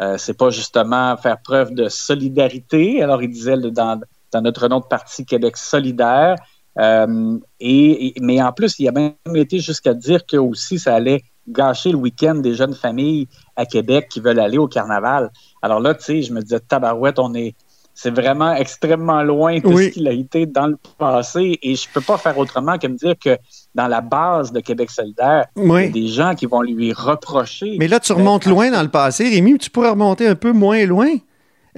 euh, 0.00 0.16
c'est 0.18 0.36
pas 0.36 0.50
justement 0.50 1.16
faire 1.18 1.38
preuve 1.42 1.74
de 1.74 1.88
solidarité. 1.88 3.02
Alors, 3.02 3.22
il 3.22 3.30
disait 3.30 3.56
le- 3.56 3.70
dans, 3.70 4.00
dans 4.32 4.40
notre 4.40 4.66
nom 4.68 4.80
de 4.80 4.84
parti 4.86 5.24
Québec 5.26 5.56
solidaire. 5.56 6.36
Euh, 6.78 7.36
et, 7.60 8.06
et- 8.06 8.14
mais 8.20 8.40
en 8.42 8.52
plus, 8.52 8.78
il 8.78 8.88
a 8.88 8.92
même 8.92 9.12
été 9.34 9.58
jusqu'à 9.58 9.92
dire 9.92 10.24
que 10.24 10.36
aussi 10.38 10.78
ça 10.78 10.94
allait 10.94 11.22
gâcher 11.50 11.90
le 11.92 11.98
week-end 11.98 12.36
des 12.36 12.54
jeunes 12.54 12.74
familles 12.74 13.28
à 13.56 13.66
Québec 13.66 14.08
qui 14.10 14.20
veulent 14.20 14.40
aller 14.40 14.58
au 14.58 14.68
carnaval. 14.68 15.30
Alors 15.62 15.80
là, 15.80 15.94
tu 15.94 16.04
sais, 16.04 16.22
je 16.22 16.32
me 16.32 16.40
disais, 16.40 16.60
tabarouette, 16.60 17.18
on 17.18 17.34
est, 17.34 17.54
c'est 17.94 18.10
vraiment 18.14 18.54
extrêmement 18.54 19.22
loin 19.22 19.58
de 19.58 19.66
Oui. 19.66 19.86
ce 19.86 19.88
qu'il 19.90 20.08
a 20.08 20.12
été 20.12 20.46
dans 20.46 20.68
le 20.68 20.78
passé. 20.98 21.58
Et 21.62 21.74
je 21.74 21.86
peux 21.92 22.00
pas 22.00 22.16
faire 22.16 22.38
autrement 22.38 22.78
que 22.78 22.86
me 22.86 22.96
dire 22.96 23.14
que 23.22 23.36
dans 23.74 23.88
la 23.88 24.00
base 24.00 24.52
de 24.52 24.60
Québec 24.60 24.90
solidaire, 24.90 25.46
il 25.56 25.66
y 25.68 25.76
a 25.76 25.88
des 25.88 26.08
gens 26.08 26.34
qui 26.34 26.46
vont 26.46 26.62
lui 26.62 26.92
reprocher. 26.92 27.76
Mais 27.78 27.88
là, 27.88 28.00
tu 28.00 28.12
remontes 28.12 28.46
loin 28.46 28.70
dans 28.70 28.82
le 28.82 28.88
passé, 28.88 29.28
Rémi, 29.28 29.58
tu 29.58 29.68
pourrais 29.70 29.90
remonter 29.90 30.26
un 30.26 30.34
peu 30.34 30.52
moins 30.52 30.86
loin. 30.86 31.08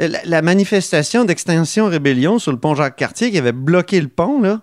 Euh, 0.00 0.09
La, 0.09 0.21
la 0.25 0.43
manifestation 0.43 1.25
d'extension 1.25 1.87
rébellion 1.87 2.38
sur 2.38 2.52
le 2.52 2.59
pont 2.59 2.75
Jacques-Cartier 2.75 3.31
qui 3.31 3.38
avait 3.38 3.52
bloqué 3.52 4.00
le 4.00 4.09
pont, 4.09 4.41
là, 4.41 4.61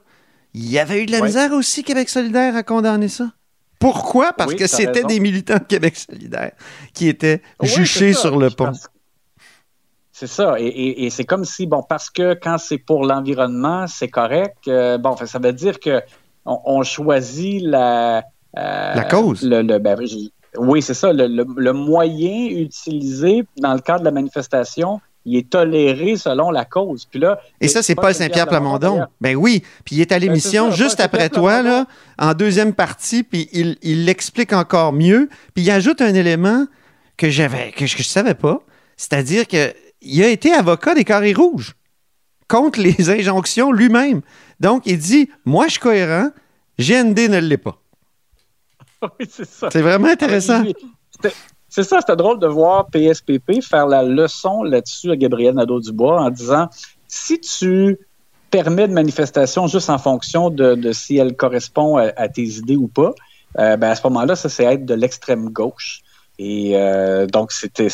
il 0.56 0.70
y 0.72 0.80
avait 0.80 1.04
eu 1.04 1.06
de 1.06 1.12
la 1.12 1.22
misère 1.22 1.52
aussi, 1.54 1.84
Québec 1.84 2.10
solidaire, 2.10 2.56
à 2.56 2.64
condamner 2.64 3.10
ça? 3.10 3.26
Pourquoi? 3.80 4.34
Parce 4.34 4.52
Oui, 4.52 4.58
que 4.58 4.68
c'était 4.68 5.04
des 5.04 5.20
militants 5.20 5.58
de 5.58 5.64
Québec 5.64 5.96
solidaire 5.96 6.52
qui 6.94 7.08
étaient 7.08 7.42
Oui, 7.62 7.68
juchés 7.70 8.14
sur 8.14 8.38
le 8.38 8.50
pont. 8.50 8.74
C'est 10.12 10.28
ça. 10.28 10.60
Et, 10.60 10.66
et- 10.68 11.06
et 11.06 11.10
c'est 11.10 11.24
comme 11.24 11.46
si, 11.46 11.66
bon, 11.66 11.82
parce 11.82 12.10
que 12.10 12.34
quand 12.34 12.58
c'est 12.58 12.78
pour 12.78 13.06
l'environnement, 13.06 13.88
c'est 13.88 14.10
correct. 14.10 14.58
euh, 14.68 14.98
bon, 14.98 15.16
ça 15.16 15.40
veut 15.40 15.54
dire 15.54 15.80
que 15.80 16.02
on, 16.46 16.60
on 16.66 16.84
choisit 16.84 17.62
la. 17.64 18.18
euh, 18.58 18.94
La 18.96 19.04
cause. 19.06 19.44
Le, 19.44 19.62
le- 19.62 19.80
ben, 19.80 19.98
oui, 20.58 20.82
c'est 20.82 20.94
ça. 20.94 21.14
Le, 21.14 21.28
le- 21.28 21.46
le 21.56 21.72
moyen 21.74 22.48
utilisé 22.50 23.46
dans 23.58 23.74
le 23.74 23.80
cadre 23.80 24.00
de 24.02 24.06
la 24.06 24.12
manifestation, 24.12 25.00
il 25.30 25.38
est 25.38 25.50
toléré 25.50 26.18
selon 26.18 26.50
la 26.50 26.66
cause. 26.66 27.06
Puis 27.06 27.20
là, 27.20 27.40
Et 27.62 27.68
ça, 27.68 27.84
c'est 27.84 27.96
Paul 27.96 28.14
Saint-Pierre 28.14 28.48
Plamondon. 28.48 29.06
Ben 29.22 29.36
oui. 29.36 29.64
Puis 29.86 29.98
il 29.98 30.02
est 30.02 30.12
à 30.12 30.18
l'émission 30.18 30.66
Ben, 30.66 30.72
ça, 30.72 30.78
juste 30.78 31.00
après 31.00 31.30
toi, 31.30 31.62
là, 31.62 31.86
en 32.18 32.34
deuxième 32.34 32.74
partie, 32.74 33.24
puis 33.24 33.48
il 33.54 33.78
il 33.84 34.06
l'explique 34.06 34.54
encore 34.54 34.92
mieux. 34.92 35.30
Puis 35.54 35.64
il 35.64 35.72
ajoute 35.72 36.02
un 36.02 36.14
élément 36.14 36.66
que 37.16 37.30
j'avais, 37.30 37.72
que 37.72 37.86
je, 37.86 37.98
je 37.98 38.04
savais 38.04 38.34
pas. 38.34 38.62
C'est-à-dire 38.98 39.48
que 39.48 39.74
il 40.02 40.24
a 40.24 40.30
été 40.30 40.52
avocat 40.52 40.96
des 40.96 41.04
carrés 41.04 41.34
rouges 41.34 41.76
contre 42.48 42.80
les 42.80 43.10
injonctions 43.20 43.72
lui-même. 43.72 44.22
Donc, 44.60 44.84
il 44.86 44.98
dit 44.98 45.30
Moi, 45.46 45.68
je 45.68 45.72
suis 45.74 45.80
cohérent, 45.80 46.32
GND 46.80 47.30
ne 47.30 47.40
l'est 47.40 47.58
pas. 47.58 47.80
oui, 49.20 49.28
c'est 49.30 49.48
ça. 49.48 49.70
C'est 49.72 49.82
vraiment 49.82 50.08
intéressant. 50.08 50.64
C'est 51.70 51.84
ça, 51.84 52.00
c'était 52.00 52.16
drôle 52.16 52.40
de 52.40 52.48
voir 52.48 52.88
PSPP 52.88 53.62
faire 53.62 53.88
la 53.88 54.04
leçon 54.04 54.64
là-dessus 54.64 55.12
à 55.12 55.16
Gabriel 55.16 55.56
Nadeau-Dubois 55.56 56.22
en 56.22 56.30
disant 56.30 56.68
si 57.08 57.40
tu 57.40 58.00
permets 58.50 58.88
de 58.88 58.94
manifestation 58.94 59.68
juste 59.68 59.90
en 59.90 59.98
fonction 59.98 60.50
de, 60.50 60.92
si 60.92 61.18
elle 61.18 61.36
correspond 61.36 61.98
à, 61.98 62.28
tes 62.28 62.44
idées 62.44 62.76
ou 62.76 62.88
pas, 62.88 63.14
euh, 63.58 63.78
ben 63.78 63.90
à 63.90 63.96
ce 63.96 64.02
moment-là, 64.08 64.36
ça, 64.36 64.50
c'est 64.50 64.64
être 64.64 64.86
de 64.86 64.94
l'extrême 64.94 65.50
gauche. 65.50 66.02
Et 66.42 66.72
euh, 66.76 67.28
donc, 67.28 67.52
c'était, 67.52 67.90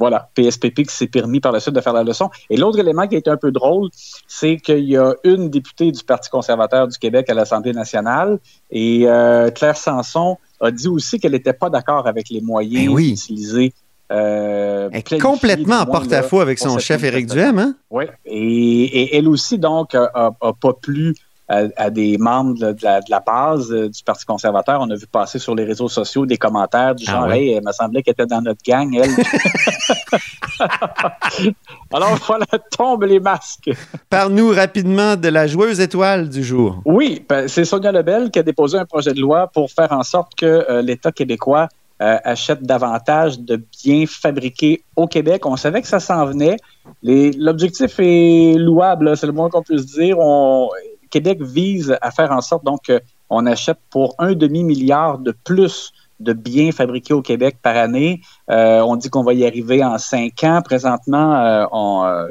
voilà, 0.00 0.28
PSPP 0.34 0.82
qui 0.82 0.94
s'est 0.94 1.06
permis 1.06 1.38
par 1.38 1.52
la 1.52 1.60
suite 1.60 1.76
de 1.76 1.80
faire 1.80 1.92
la 1.92 2.02
leçon. 2.02 2.28
Et 2.50 2.56
l'autre 2.56 2.80
élément 2.80 3.06
qui 3.06 3.14
a 3.14 3.18
été 3.18 3.30
un 3.30 3.36
peu 3.36 3.52
drôle, 3.52 3.88
c'est 4.26 4.56
qu'il 4.56 4.84
y 4.84 4.96
a 4.96 5.14
une 5.22 5.48
députée 5.48 5.92
du 5.92 6.02
Parti 6.02 6.28
conservateur 6.28 6.88
du 6.88 6.98
Québec 6.98 7.30
à 7.30 7.34
l'Assemblée 7.34 7.72
nationale 7.72 8.40
et 8.72 9.04
euh, 9.06 9.48
Claire 9.50 9.76
Sanson 9.76 10.38
a 10.64 10.70
dit 10.70 10.88
aussi 10.88 11.18
qu'elle 11.20 11.32
n'était 11.32 11.52
pas 11.52 11.70
d'accord 11.70 12.06
avec 12.06 12.28
les 12.30 12.40
moyens 12.40 12.86
Ben 12.86 12.92
oui. 12.92 13.12
utilisés. 13.12 13.72
Euh, 14.12 14.90
Elle 14.92 15.02
est 15.10 15.18
complètement 15.18 15.76
en 15.80 15.86
porte-à-faux 15.86 16.40
avec 16.40 16.58
son 16.58 16.78
chef 16.78 17.02
Éric. 17.02 17.26
Duhem, 17.26 17.58
hein? 17.58 17.74
Oui, 17.90 18.04
et, 18.26 18.84
et 19.02 19.16
elle 19.16 19.28
aussi, 19.28 19.58
donc, 19.58 19.94
a, 19.94 20.10
a- 20.14 20.30
a 20.40 20.52
pas 20.52 20.74
plu 20.74 21.14
à, 21.48 21.62
à 21.76 21.90
des 21.90 22.16
membres 22.18 22.54
de 22.54 22.76
la, 22.82 23.00
de 23.00 23.10
la 23.10 23.20
base 23.20 23.70
euh, 23.70 23.88
du 23.88 24.02
Parti 24.02 24.24
conservateur. 24.24 24.80
On 24.80 24.90
a 24.90 24.94
vu 24.94 25.06
passer 25.06 25.38
sur 25.38 25.54
les 25.54 25.64
réseaux 25.64 25.88
sociaux 25.88 26.26
des 26.26 26.36
commentaires 26.36 26.94
du 26.94 27.04
Ah 27.06 27.12
genre 27.12 27.26
ouais? 27.26 27.40
Hey, 27.40 27.52
elle 27.52 27.64
me 27.64 27.72
semblait 27.72 28.02
qu'elle 28.02 28.12
était 28.12 28.26
dans 28.26 28.40
notre 28.40 28.60
gang, 28.66 28.94
elle. 28.94 29.10
Alors 31.92 32.14
voilà, 32.26 32.46
tombent 32.70 33.04
les 33.04 33.20
masques. 33.20 33.70
Parle-nous 34.08 34.50
rapidement 34.50 35.16
de 35.16 35.28
la 35.28 35.46
joueuse 35.46 35.80
étoile 35.80 36.28
du 36.28 36.42
jour. 36.42 36.80
Oui, 36.84 37.24
ben, 37.28 37.48
c'est 37.48 37.64
Sonia 37.64 37.92
Lebel 37.92 38.30
qui 38.30 38.38
a 38.38 38.42
déposé 38.42 38.78
un 38.78 38.86
projet 38.86 39.12
de 39.12 39.20
loi 39.20 39.48
pour 39.48 39.70
faire 39.70 39.92
en 39.92 40.02
sorte 40.02 40.34
que 40.34 40.46
euh, 40.46 40.82
l'État 40.82 41.12
québécois 41.12 41.68
euh, 42.02 42.16
achète 42.24 42.62
davantage 42.62 43.38
de 43.38 43.62
biens 43.84 44.04
fabriqués 44.08 44.82
au 44.96 45.06
Québec. 45.06 45.46
On 45.46 45.56
savait 45.56 45.82
que 45.82 45.88
ça 45.88 46.00
s'en 46.00 46.24
venait. 46.26 46.56
L'objectif 47.02 47.94
est 47.98 48.54
louable, 48.58 49.16
c'est 49.16 49.26
le 49.26 49.32
moins 49.32 49.48
qu'on 49.48 49.62
puisse 49.62 49.86
dire. 49.86 50.18
On, 50.18 50.68
Québec 51.14 51.40
vise 51.40 51.96
à 52.00 52.10
faire 52.10 52.32
en 52.32 52.40
sorte 52.40 52.64
donc 52.64 52.90
qu'on 53.28 53.46
achète 53.46 53.78
pour 53.88 54.16
un 54.18 54.32
demi-milliard 54.32 55.18
de 55.18 55.30
plus 55.30 55.92
de 56.18 56.32
biens 56.32 56.72
fabriqués 56.72 57.14
au 57.14 57.22
Québec 57.22 57.58
par 57.62 57.76
année. 57.76 58.20
Euh, 58.50 58.80
on 58.80 58.96
dit 58.96 59.10
qu'on 59.10 59.22
va 59.22 59.32
y 59.32 59.46
arriver 59.46 59.84
en 59.84 59.96
cinq 59.98 60.42
ans. 60.42 60.60
Présentement, 60.64 61.36
euh, 61.36 61.66
on, 61.70 62.04
euh, 62.04 62.26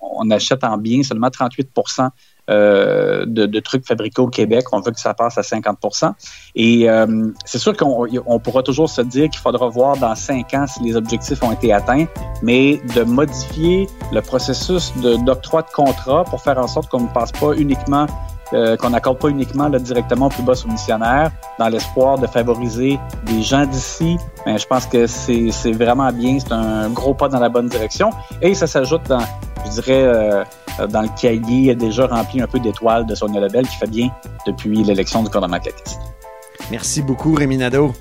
on 0.00 0.30
achète 0.30 0.62
en 0.62 0.78
biens 0.78 1.02
seulement 1.02 1.30
38 1.30 1.70
euh, 2.50 3.24
de, 3.26 3.46
de 3.46 3.60
trucs 3.60 3.86
fabriqués 3.86 4.20
au 4.20 4.28
Québec. 4.28 4.66
On 4.72 4.80
veut 4.80 4.92
que 4.92 5.00
ça 5.00 5.14
passe 5.14 5.38
à 5.38 5.42
50% 5.42 6.12
Et 6.54 6.90
euh, 6.90 7.28
c'est 7.44 7.58
sûr 7.58 7.76
qu'on 7.76 8.06
on 8.26 8.38
pourra 8.38 8.62
toujours 8.62 8.88
se 8.90 9.00
dire 9.00 9.30
qu'il 9.30 9.40
faudra 9.40 9.68
voir 9.68 9.96
dans 9.96 10.14
cinq 10.14 10.52
ans 10.54 10.66
si 10.66 10.82
les 10.82 10.96
objectifs 10.96 11.42
ont 11.42 11.52
été 11.52 11.72
atteints, 11.72 12.06
mais 12.42 12.80
de 12.94 13.02
modifier 13.02 13.88
le 14.12 14.20
processus 14.20 14.92
de- 14.98 15.16
d'octroi 15.24 15.62
de, 15.62 15.70
contrat 15.70 16.24
pour 16.24 16.40
faire 16.42 16.58
en 16.58 16.66
sorte 16.68 16.88
qu'on 16.90 17.00
ne 17.00 17.08
passe 17.08 17.32
pas 17.32 17.52
uniquement 17.56 18.06
euh, 18.52 18.76
qu'on 18.76 18.90
n'accorde 18.90 19.18
pas 19.18 19.28
uniquement 19.28 19.68
là, 19.68 19.78
directement 19.78 20.26
au 20.26 20.28
plus 20.28 20.42
bas 20.42 20.54
soumissionnaire 20.54 21.30
dans 21.58 21.68
l'espoir 21.68 22.18
de 22.18 22.26
favoriser 22.26 22.98
des 23.24 23.42
gens 23.42 23.66
d'ici. 23.66 24.18
Mais 24.46 24.58
je 24.58 24.66
pense 24.66 24.86
que 24.86 25.06
c'est 25.06 25.50
c'est 25.50 25.72
vraiment 25.72 26.12
bien, 26.12 26.38
c'est 26.38 26.52
un 26.52 26.90
gros 26.90 27.14
pas 27.14 27.28
dans 27.28 27.40
la 27.40 27.48
bonne 27.48 27.68
direction. 27.68 28.10
Et 28.42 28.54
ça 28.54 28.66
s'ajoute 28.66 29.02
dans, 29.08 29.24
je 29.64 29.70
dirais, 29.70 30.02
euh, 30.02 30.44
dans 30.88 31.02
le 31.02 31.08
cahier 31.20 31.74
déjà 31.74 32.06
rempli 32.06 32.40
un 32.40 32.46
peu 32.46 32.58
d'étoiles 32.60 33.06
de 33.06 33.14
Sonia 33.14 33.40
Lebel 33.40 33.66
qui 33.66 33.76
fait 33.76 33.90
bien 33.90 34.08
depuis 34.46 34.82
l'élection 34.84 35.22
du 35.22 35.28
gouvernement 35.28 35.58
caquiste. 35.58 36.00
Merci 36.70 37.02
beaucoup, 37.02 37.34
Rémi 37.34 37.56
Nadeau. 37.56 37.92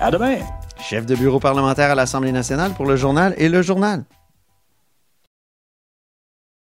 À 0.00 0.10
demain! 0.10 0.36
Chef 0.80 1.06
de 1.06 1.14
bureau 1.14 1.38
parlementaire 1.38 1.90
à 1.90 1.94
l'Assemblée 1.94 2.32
nationale 2.32 2.72
pour 2.72 2.86
le 2.86 2.96
journal 2.96 3.34
et 3.38 3.48
le 3.48 3.62
journal. 3.62 4.04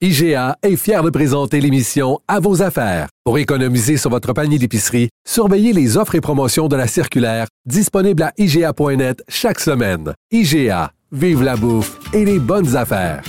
IGA 0.00 0.56
est 0.62 0.76
fier 0.76 1.02
de 1.02 1.10
présenter 1.10 1.60
l'émission 1.60 2.20
À 2.28 2.38
vos 2.38 2.62
affaires. 2.62 3.08
Pour 3.24 3.36
économiser 3.36 3.96
sur 3.96 4.10
votre 4.10 4.32
panier 4.32 4.56
d'épicerie, 4.56 5.08
surveillez 5.28 5.72
les 5.72 5.96
offres 5.96 6.14
et 6.14 6.20
promotions 6.20 6.68
de 6.68 6.76
la 6.76 6.86
circulaire 6.86 7.48
disponible 7.66 8.22
à 8.22 8.32
IGA.net 8.38 9.24
chaque 9.28 9.58
semaine. 9.58 10.14
IGA, 10.30 10.92
vive 11.10 11.42
la 11.42 11.56
bouffe 11.56 11.98
et 12.12 12.24
les 12.24 12.38
bonnes 12.38 12.76
affaires. 12.76 13.24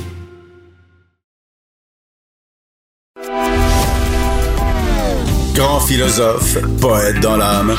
Grand 5.56 5.80
philosophe, 5.80 6.60
poète 6.80 7.20
dans 7.20 7.38
l'âme, 7.38 7.76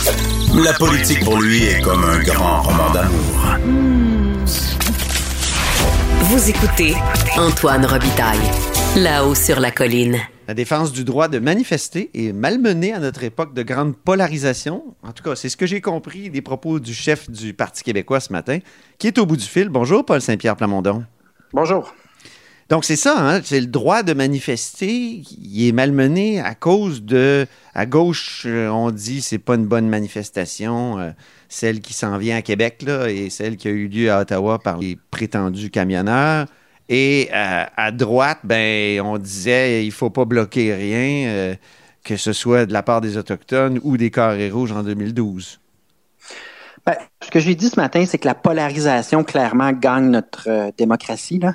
la 0.64 0.72
politique 0.72 1.24
pour 1.24 1.40
lui 1.40 1.62
est 1.62 1.80
comme 1.80 2.02
un 2.02 2.18
grand 2.24 2.62
roman 2.62 2.90
d'amour. 2.92 4.10
Vous 6.30 6.48
écoutez 6.48 6.94
Antoine 7.36 7.84
Robitaille, 7.86 8.38
là-haut 8.96 9.34
sur 9.34 9.60
la 9.60 9.70
colline. 9.70 10.18
La 10.48 10.54
défense 10.54 10.92
du 10.92 11.04
droit 11.04 11.28
de 11.28 11.38
manifester 11.38 12.10
est 12.12 12.32
malmenée 12.32 12.92
à 12.92 12.98
notre 12.98 13.22
époque 13.22 13.54
de 13.54 13.62
grande 13.62 13.96
polarisation. 13.96 14.82
En 15.02 15.12
tout 15.12 15.22
cas, 15.22 15.36
c'est 15.36 15.48
ce 15.48 15.56
que 15.56 15.66
j'ai 15.66 15.80
compris 15.80 16.28
des 16.28 16.42
propos 16.42 16.80
du 16.80 16.92
chef 16.92 17.30
du 17.30 17.54
Parti 17.54 17.84
québécois 17.84 18.20
ce 18.20 18.32
matin, 18.32 18.58
qui 18.98 19.06
est 19.06 19.18
au 19.18 19.26
bout 19.26 19.36
du 19.36 19.44
fil. 19.44 19.68
Bonjour, 19.68 20.04
Paul 20.04 20.20
Saint-Pierre 20.20 20.56
Plamondon. 20.56 21.04
Bonjour. 21.52 21.94
Donc, 22.68 22.84
c'est 22.84 22.96
ça, 22.96 23.14
hein? 23.18 23.40
c'est 23.44 23.60
le 23.60 23.66
droit 23.66 24.02
de 24.02 24.12
manifester 24.12 25.20
qui 25.24 25.68
est 25.68 25.72
malmené 25.72 26.40
à 26.40 26.54
cause 26.54 27.02
de. 27.02 27.46
À 27.74 27.86
gauche, 27.86 28.44
euh, 28.46 28.68
on 28.68 28.90
dit 28.90 29.22
c'est 29.22 29.38
pas 29.38 29.54
une 29.54 29.66
bonne 29.66 29.88
manifestation, 29.88 30.98
euh, 30.98 31.10
celle 31.48 31.80
qui 31.80 31.92
s'en 31.92 32.18
vient 32.18 32.36
à 32.36 32.42
Québec 32.42 32.82
là, 32.82 33.08
et 33.08 33.30
celle 33.30 33.56
qui 33.56 33.68
a 33.68 33.70
eu 33.70 33.88
lieu 33.88 34.10
à 34.10 34.20
Ottawa 34.20 34.58
par 34.58 34.78
les 34.78 34.98
prétendus 35.10 35.70
camionneurs. 35.70 36.46
Et 36.92 37.28
euh, 37.32 37.64
à 37.76 37.92
droite, 37.92 38.40
ben, 38.42 39.00
on 39.00 39.16
disait 39.16 39.86
il 39.86 39.92
faut 39.92 40.10
pas 40.10 40.24
bloquer 40.24 40.74
rien, 40.74 41.28
euh, 41.28 41.54
que 42.02 42.16
ce 42.16 42.32
soit 42.32 42.66
de 42.66 42.72
la 42.72 42.82
part 42.82 43.00
des 43.00 43.16
Autochtones 43.16 43.78
ou 43.84 43.96
des 43.96 44.10
Carrés 44.10 44.50
Rouges 44.50 44.72
en 44.72 44.82
2012. 44.82 45.60
Ben, 46.84 46.96
ce 47.22 47.30
que 47.30 47.38
j'ai 47.38 47.54
dit 47.54 47.68
ce 47.68 47.78
matin, 47.78 48.04
c'est 48.06 48.18
que 48.18 48.26
la 48.26 48.34
polarisation 48.34 49.22
clairement 49.22 49.70
gagne 49.70 50.10
notre 50.10 50.48
euh, 50.50 50.70
démocratie. 50.76 51.38
Là. 51.38 51.54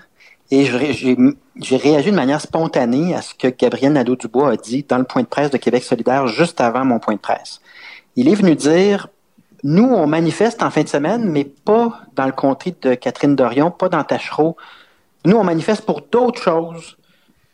Et 0.51 0.63
j'ai 0.65 1.77
réagi 1.77 2.11
de 2.11 2.15
manière 2.15 2.39
spontanée 2.39 3.13
à 3.13 3.21
ce 3.21 3.33
que 3.33 3.49
Gabriel 3.49 3.91
Nadeau-Dubois 3.91 4.51
a 4.51 4.55
dit 4.55 4.85
dans 4.87 4.99
le 4.99 5.03
point 5.03 5.23
de 5.23 5.27
presse 5.27 5.49
de 5.49 5.57
Québec 5.57 5.83
solidaire 5.83 6.27
juste 6.27 6.61
avant 6.61 6.85
mon 6.85 6.99
point 6.99 7.15
de 7.15 7.19
presse. 7.19 7.59
Il 8.15 8.29
est 8.29 8.35
venu 8.35 8.55
dire 8.55 9.09
nous, 9.63 9.83
on 9.83 10.07
manifeste 10.07 10.63
en 10.63 10.69
fin 10.69 10.83
de 10.83 10.87
semaine, 10.87 11.29
mais 11.29 11.43
pas 11.43 12.01
dans 12.15 12.27
le 12.27 12.31
comté 12.31 12.73
de 12.83 12.93
Catherine 12.93 13.35
Dorion, 13.35 13.71
pas 13.71 13.89
dans 13.89 14.03
Tachereau. 14.03 14.55
Nous, 15.25 15.35
on 15.35 15.43
manifeste 15.43 15.85
pour 15.85 16.01
d'autres 16.01 16.41
choses 16.41 16.97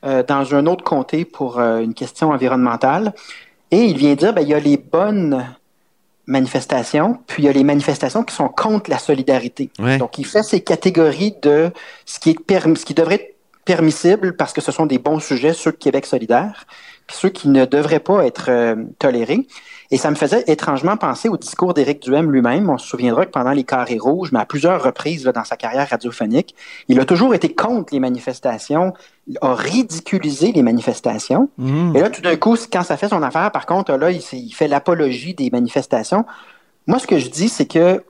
euh, 0.04 0.24
dans 0.24 0.56
un 0.56 0.66
autre 0.66 0.84
comté 0.84 1.25
pour 1.25 1.60
euh, 1.60 1.80
une 1.80 1.94
question 1.94 2.32
environnementale. 2.32 3.13
Et 3.70 3.86
il 3.86 3.98
vient 3.98 4.16
dire, 4.16 4.34
ben, 4.34 4.42
il 4.42 4.50
y 4.50 4.54
a 4.54 4.60
les 4.60 4.78
bonnes 4.78 5.46
manifestations, 6.28 7.20
puis 7.28 7.44
il 7.44 7.46
y 7.46 7.50
a 7.50 7.51
les 7.51 7.63
manifestations 7.63 8.24
qui 8.24 8.36
sont 8.36 8.48
contre 8.48 8.90
la 8.90 8.98
solidarité. 8.98 9.70
Ouais. 9.80 9.98
Donc, 9.98 10.18
il 10.18 10.25
fait 10.25 10.44
ces 10.44 10.62
catégories 10.62 11.36
de 11.42 11.72
ce 12.06 12.20
qui, 12.20 12.32
est 12.32 12.75
ce 12.75 12.86
qui 12.86 12.94
devrait 12.94 13.16
être 13.16 13.36
permissible 13.66 14.36
parce 14.36 14.54
que 14.54 14.62
ce 14.62 14.72
sont 14.72 14.86
des 14.86 14.98
bons 14.98 15.20
sujets, 15.20 15.54
ceux 15.54 15.72
de 15.72 15.78
Québec 15.78 16.06
solidaire, 16.06 16.66
puis 17.08 17.17
ceux 17.17 17.29
qui 17.29 17.50
ne 17.50 17.65
devraient 17.65 18.00
pas 18.00 18.25
être 18.25 18.46
euh, 18.50 18.75
tolérés. 19.00 19.48
Et 19.93 19.98
ça 19.98 20.10
me 20.10 20.15
faisait 20.15 20.46
étrangement 20.48 20.96
penser 20.96 21.27
au 21.27 21.36
discours 21.36 21.74
d'Éric 21.74 22.01
Duhem 22.01 22.31
lui-même. 22.31 22.70
On 22.70 22.77
se 22.77 22.88
souviendra 22.88 23.25
que 23.25 23.31
pendant 23.31 23.51
les 23.51 23.65
carrés 23.65 23.98
rouges, 23.98 24.31
mais 24.31 24.39
à 24.39 24.46
plusieurs 24.46 24.81
reprises 24.81 25.25
là, 25.25 25.34
dans 25.34 25.43
sa 25.43 25.58
carrière 25.58 25.89
radiophonique, 25.89 26.55
il 26.88 27.00
a 27.00 27.05
toujours 27.05 27.36
été 27.36 27.53
contre 27.53 27.93
les 27.93 28.00
manifestations, 28.00 28.93
il 29.27 29.38
a 29.41 29.53
ridiculisé 29.53 30.53
les 30.53 30.63
manifestations. 30.63 31.50
Mhm. 31.58 31.96
Et 31.96 32.00
là, 32.00 32.09
tout 32.09 32.22
d'un 32.22 32.37
coup, 32.37 32.55
quand 32.72 32.83
ça 32.83 32.96
fait 32.96 33.09
son 33.09 33.22
affaire, 33.22 33.51
par 33.51 33.66
contre, 33.66 33.92
là, 33.94 34.11
il, 34.11 34.22
il 34.31 34.53
fait 34.53 34.70
l'apologie 34.70 35.33
des 35.33 35.50
manifestations. 35.50 36.25
Moi, 36.87 36.98
ce 37.00 37.07
que 37.07 37.20
je 37.20 37.29
dis, 37.29 37.50
c'est 37.50 37.68
que 37.68 38.01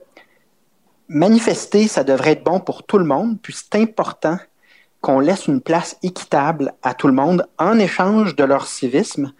manifester, 1.08 1.88
ça 1.88 2.04
devrait 2.04 2.32
être 2.32 2.44
bon 2.44 2.60
pour 2.60 2.84
tout 2.84 2.98
le 2.98 3.04
monde, 3.04 3.38
puis 3.42 3.54
c'est 3.54 3.80
important 3.80 4.38
qu'on 5.02 5.20
laisse 5.20 5.48
une 5.48 5.60
place 5.60 5.98
équitable 6.02 6.72
à 6.82 6.94
tout 6.94 7.08
le 7.08 7.12
monde 7.12 7.46
en 7.58 7.78
échange 7.78 8.34
de 8.36 8.44
leur 8.44 8.66
civisme. 8.66 9.32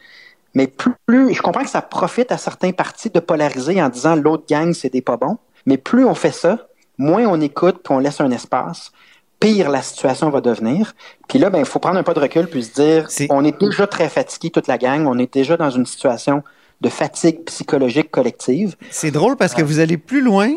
Mais 0.54 0.66
plus, 0.66 1.32
je 1.32 1.40
comprends 1.40 1.62
que 1.62 1.70
ça 1.70 1.80
profite 1.80 2.30
à 2.30 2.36
certains 2.36 2.72
partis 2.72 3.08
de 3.08 3.20
polariser 3.20 3.80
en 3.80 3.88
disant 3.88 4.16
l'autre 4.16 4.44
gang, 4.46 4.74
c'est 4.74 4.92
des 4.92 5.00
pas 5.00 5.16
bons. 5.16 5.38
Mais 5.64 5.78
plus 5.78 6.04
on 6.04 6.14
fait 6.14 6.32
ça, 6.32 6.66
moins 6.98 7.24
on 7.26 7.40
écoute 7.40 7.80
puis 7.82 7.94
on 7.94 8.00
laisse 8.00 8.20
un 8.20 8.30
espace, 8.32 8.92
pire 9.40 9.70
la 9.70 9.82
situation 9.82 10.30
va 10.30 10.40
devenir. 10.40 10.94
Puis 11.28 11.38
là, 11.38 11.48
ben, 11.48 11.60
il 11.60 11.64
faut 11.64 11.78
prendre 11.78 11.98
un 11.98 12.02
pas 12.02 12.14
de 12.14 12.20
recul 12.20 12.48
puis 12.48 12.64
se 12.64 12.74
dire, 12.74 13.08
on 13.30 13.44
est 13.44 13.58
déjà 13.58 13.86
très 13.86 14.08
fatigué 14.08 14.50
toute 14.50 14.66
la 14.66 14.78
gang, 14.78 15.06
on 15.06 15.18
est 15.18 15.32
déjà 15.32 15.56
dans 15.56 15.70
une 15.70 15.86
situation 15.86 16.42
de 16.80 16.88
fatigue 16.88 17.44
psychologique 17.44 18.10
collective. 18.10 18.76
C'est 18.90 19.12
drôle 19.12 19.36
parce 19.36 19.54
que 19.54 19.62
vous 19.62 19.78
allez 19.78 19.96
plus 19.96 20.20
loin 20.20 20.50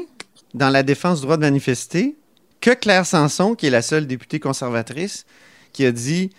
dans 0.55 0.69
la 0.69 0.81
défense 0.81 1.19
du 1.19 1.25
droit 1.25 1.37
de 1.37 1.41
manifester 1.41 2.15
que 2.65 2.71
Claire 2.71 3.05
Sanson, 3.05 3.53
qui 3.53 3.67
est 3.67 3.69
la 3.69 3.83
seule 3.83 4.07
députée 4.07 4.39
conservatrice, 4.39 5.27
qui 5.71 5.85
a 5.85 5.91
dit 5.91 6.31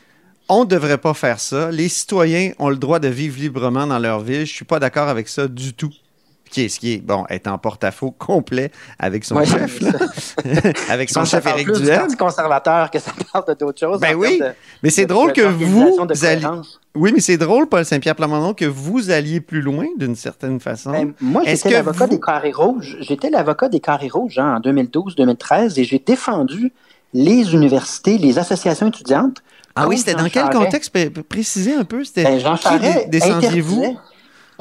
on 0.48 0.64
ne 0.64 0.68
devrait 0.68 0.98
pas 0.98 1.14
faire 1.14 1.38
ça. 1.38 1.70
Les 1.70 1.88
citoyens 1.88 2.50
ont 2.58 2.68
le 2.68 2.76
droit 2.76 2.98
de 2.98 3.06
vivre 3.06 3.38
librement 3.38 3.86
dans 3.86 4.00
leur 4.00 4.18
ville. 4.20 4.44
Je 4.44 4.52
suis 4.52 4.64
pas 4.64 4.80
d'accord 4.80 5.08
avec 5.08 5.28
ça 5.28 5.46
du 5.46 5.72
tout. 5.72 5.92
Qui 6.50 6.62
est 6.62 6.68
ce 6.68 6.78
qui 6.78 6.94
est, 6.94 6.98
bon, 6.98 7.24
est 7.28 7.48
en 7.48 7.58
porte-à-faux 7.58 8.12
complet 8.12 8.70
avec 8.98 9.24
son 9.24 9.34
Ouais, 9.36 9.44
chef, 9.46 9.80
là. 9.80 9.90
avec 10.88 11.10
son 11.10 11.24
chef 11.24 11.42
parle 11.44 11.60
Éric 11.60 11.72
du 11.74 11.82
Duhem. 11.82 11.98
Parti 11.98 12.16
conservateur 12.16 12.90
que 12.90 12.98
ça 13.00 13.12
parle 13.32 13.56
d'autres 13.58 13.80
choses. 13.80 14.00
Ben 14.00 14.14
en 14.14 14.18
oui, 14.20 14.38
de- 14.38 14.46
mais 14.82 14.90
c'est 14.90 15.06
drôle 15.06 15.32
que 15.32 15.40
vous 15.42 15.92
alliez... 16.24 16.46
Oui, 16.94 17.10
mais 17.12 17.20
c'est 17.20 17.36
drôle, 17.36 17.68
Paul 17.68 17.84
Saint-Pierre 17.84 18.14
Plamondon, 18.14 18.54
que 18.54 18.64
vous 18.64 19.10
alliez 19.10 19.40
plus 19.40 19.60
loin 19.60 19.84
d'une 19.98 20.14
certaine 20.16 20.60
façon. 20.60 20.92
Ben, 20.92 21.12
moi, 21.20 21.42
j'étais 21.44 21.70
l'avocat 21.70 22.04
vous- 22.06 22.10
des 22.12 22.20
carrés 22.20 22.52
rouges. 22.52 22.96
J'étais 23.00 23.28
l'avocat 23.28 23.68
des 23.68 23.80
carrés 23.80 24.08
rouges 24.08 24.38
hein, 24.38 24.56
en 24.56 24.60
2012-2013 24.60 25.78
et 25.78 25.84
j'ai 25.84 25.98
défendu 25.98 26.72
les 27.12 27.52
universités, 27.54 28.18
les 28.18 28.38
associations 28.38 28.86
étudiantes. 28.88 29.38
Ah 29.74 29.86
oui, 29.88 29.98
c'était 29.98 30.12
Jean 30.12 30.18
dans 30.18 30.24
quel 30.30 30.42
Charest. 30.44 30.58
contexte? 30.58 31.22
Précisez 31.28 31.74
un 31.74 31.84
peu. 31.84 32.02
C'était 32.04 32.24
Ben, 32.24 32.38
Jean 32.40 32.56
qui 32.56 32.78
dé- 32.78 33.06
descendiez-vous? 33.08 33.96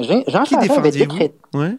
Jean 0.00 0.44
Charest 0.44 0.76
avait 0.78 0.90
décrété 0.90 1.34
Ouais. 1.54 1.76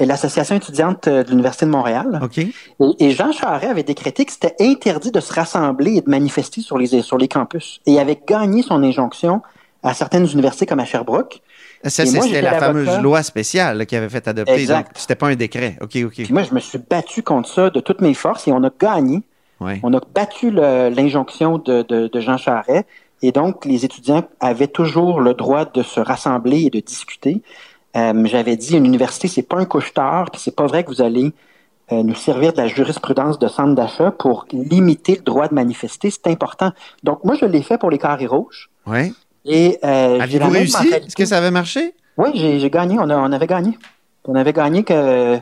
l'association 0.00 0.56
étudiante 0.56 1.06
euh, 1.06 1.22
de 1.22 1.30
l'Université 1.30 1.66
de 1.66 1.70
Montréal. 1.70 2.18
OK. 2.22 2.38
Et, 2.38 2.50
et 2.98 3.10
Jean 3.12 3.32
Charest 3.32 3.70
avait 3.70 3.82
décrété 3.84 4.24
que 4.24 4.32
c'était 4.32 4.56
interdit 4.60 5.12
de 5.12 5.20
se 5.20 5.32
rassembler 5.32 5.96
et 5.96 6.00
de 6.00 6.10
manifester 6.10 6.60
sur 6.62 6.78
les, 6.78 7.02
sur 7.02 7.16
les 7.18 7.28
campus. 7.28 7.80
Et 7.86 7.92
il 7.92 7.98
avait 7.98 8.18
gagné 8.26 8.62
son 8.62 8.82
injonction 8.82 9.42
à 9.82 9.94
certaines 9.94 10.26
universités 10.30 10.66
comme 10.66 10.80
à 10.80 10.84
Sherbrooke. 10.84 11.40
Ça, 11.84 12.04
c'était 12.04 12.42
la 12.42 12.58
fameuse 12.58 12.98
loi 13.00 13.22
spéciale 13.22 13.86
qui 13.86 13.96
avait 13.96 14.10
fait 14.10 14.26
adopter. 14.28 14.52
Exact. 14.54 14.88
Donc, 14.88 14.98
c'était 14.98 15.14
pas 15.14 15.28
un 15.28 15.36
décret. 15.36 15.78
OK, 15.80 15.96
OK. 16.04 16.12
Puis 16.14 16.32
moi, 16.32 16.42
je 16.42 16.52
me 16.54 16.60
suis 16.60 16.78
battu 16.78 17.22
contre 17.22 17.48
ça 17.48 17.70
de 17.70 17.80
toutes 17.80 18.00
mes 18.02 18.12
forces 18.14 18.46
et 18.48 18.52
on 18.52 18.62
a 18.64 18.70
gagné. 18.78 19.22
Ouais. 19.60 19.78
On 19.82 19.92
a 19.94 20.00
battu 20.14 20.50
l'injonction 20.50 21.58
de, 21.58 21.82
de- 21.82 22.08
de 22.08 22.20
Jean 22.20 22.36
Charest 22.36 22.84
et 23.22 23.32
donc 23.32 23.64
les 23.64 23.84
étudiants 23.84 24.24
avaient 24.40 24.68
toujours 24.68 25.20
le 25.20 25.34
droit 25.34 25.64
de 25.64 25.82
se 25.82 26.00
rassembler 26.00 26.62
et 26.66 26.70
de 26.70 26.80
discuter. 26.80 27.42
Euh, 27.96 28.24
J'avais 28.26 28.56
dit 28.56 28.76
une 28.76 28.86
université, 28.86 29.28
c'est 29.28 29.42
pas 29.42 29.58
un 29.58 29.64
couche-tard, 29.64 30.30
puis 30.30 30.40
c'est 30.40 30.54
pas 30.54 30.66
vrai 30.66 30.84
que 30.84 30.90
vous 30.90 31.02
allez 31.02 31.32
euh, 31.92 32.02
nous 32.04 32.14
servir 32.14 32.52
de 32.52 32.58
la 32.58 32.68
jurisprudence 32.68 33.38
de 33.38 33.48
centre 33.48 33.74
d'achat 33.74 34.12
pour 34.12 34.46
limiter 34.52 35.16
le 35.16 35.22
droit 35.22 35.48
de 35.48 35.54
manifester. 35.54 36.08
C'est 36.10 36.28
important. 36.28 36.70
Donc 37.02 37.24
moi, 37.24 37.34
je 37.34 37.46
l'ai 37.46 37.62
fait 37.62 37.78
pour 37.78 37.90
les 37.90 37.98
carrés 37.98 38.26
rouges. 38.28 38.70
Ouais. 38.86 39.12
Et 39.44 39.78
euh, 39.84 40.18
même 40.18 40.52
réussi? 40.52 40.88
Est-ce 40.88 41.16
que 41.16 41.24
ça 41.24 41.38
avait 41.38 41.50
marché? 41.50 41.94
Oui, 42.16 42.30
j'ai 42.34 42.70
gagné. 42.70 42.96
On, 43.00 43.10
a- 43.10 43.16
on 43.18 43.32
avait 43.32 43.46
gagné. 43.48 43.76
On 44.28 44.34
avait 44.34 44.52
gagné 44.52 44.84
que 44.84 45.38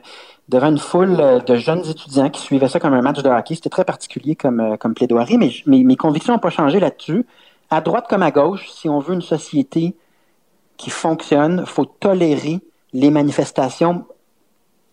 devant 0.49 0.69
une 0.69 0.79
foule 0.79 1.17
euh, 1.21 1.41
de 1.41 1.57
jeunes 1.57 1.85
étudiants 1.87 2.31
qui 2.31 2.41
suivaient 2.41 2.69
ça 2.69 2.81
comme 2.81 2.95
un 2.95 3.03
match 3.03 3.23
de 3.23 3.29
hockey. 3.29 3.57
C'était 3.57 3.69
très 3.69 3.85
particulier 3.85 4.35
comme, 4.37 4.79
comme 4.79 4.95
plaidoirie, 4.95 5.37
mais 5.37 5.83
mes 5.85 5.97
convictions 5.97 6.33
n'ont 6.33 6.39
pas 6.39 6.49
changé 6.51 6.81
là-dessus. 6.81 7.27
À 7.71 7.81
droite 7.81 8.07
comme 8.09 8.23
à 8.23 8.31
gauche, 8.31 8.69
si 8.71 8.89
on 8.89 8.99
veut 8.99 9.15
une 9.15 9.23
société 9.23 9.95
qui 10.77 10.91
fonctionne, 10.91 11.59
il 11.67 11.71
faut 11.71 11.85
tolérer 11.85 12.61
les 12.93 13.11
manifestations 13.11 14.07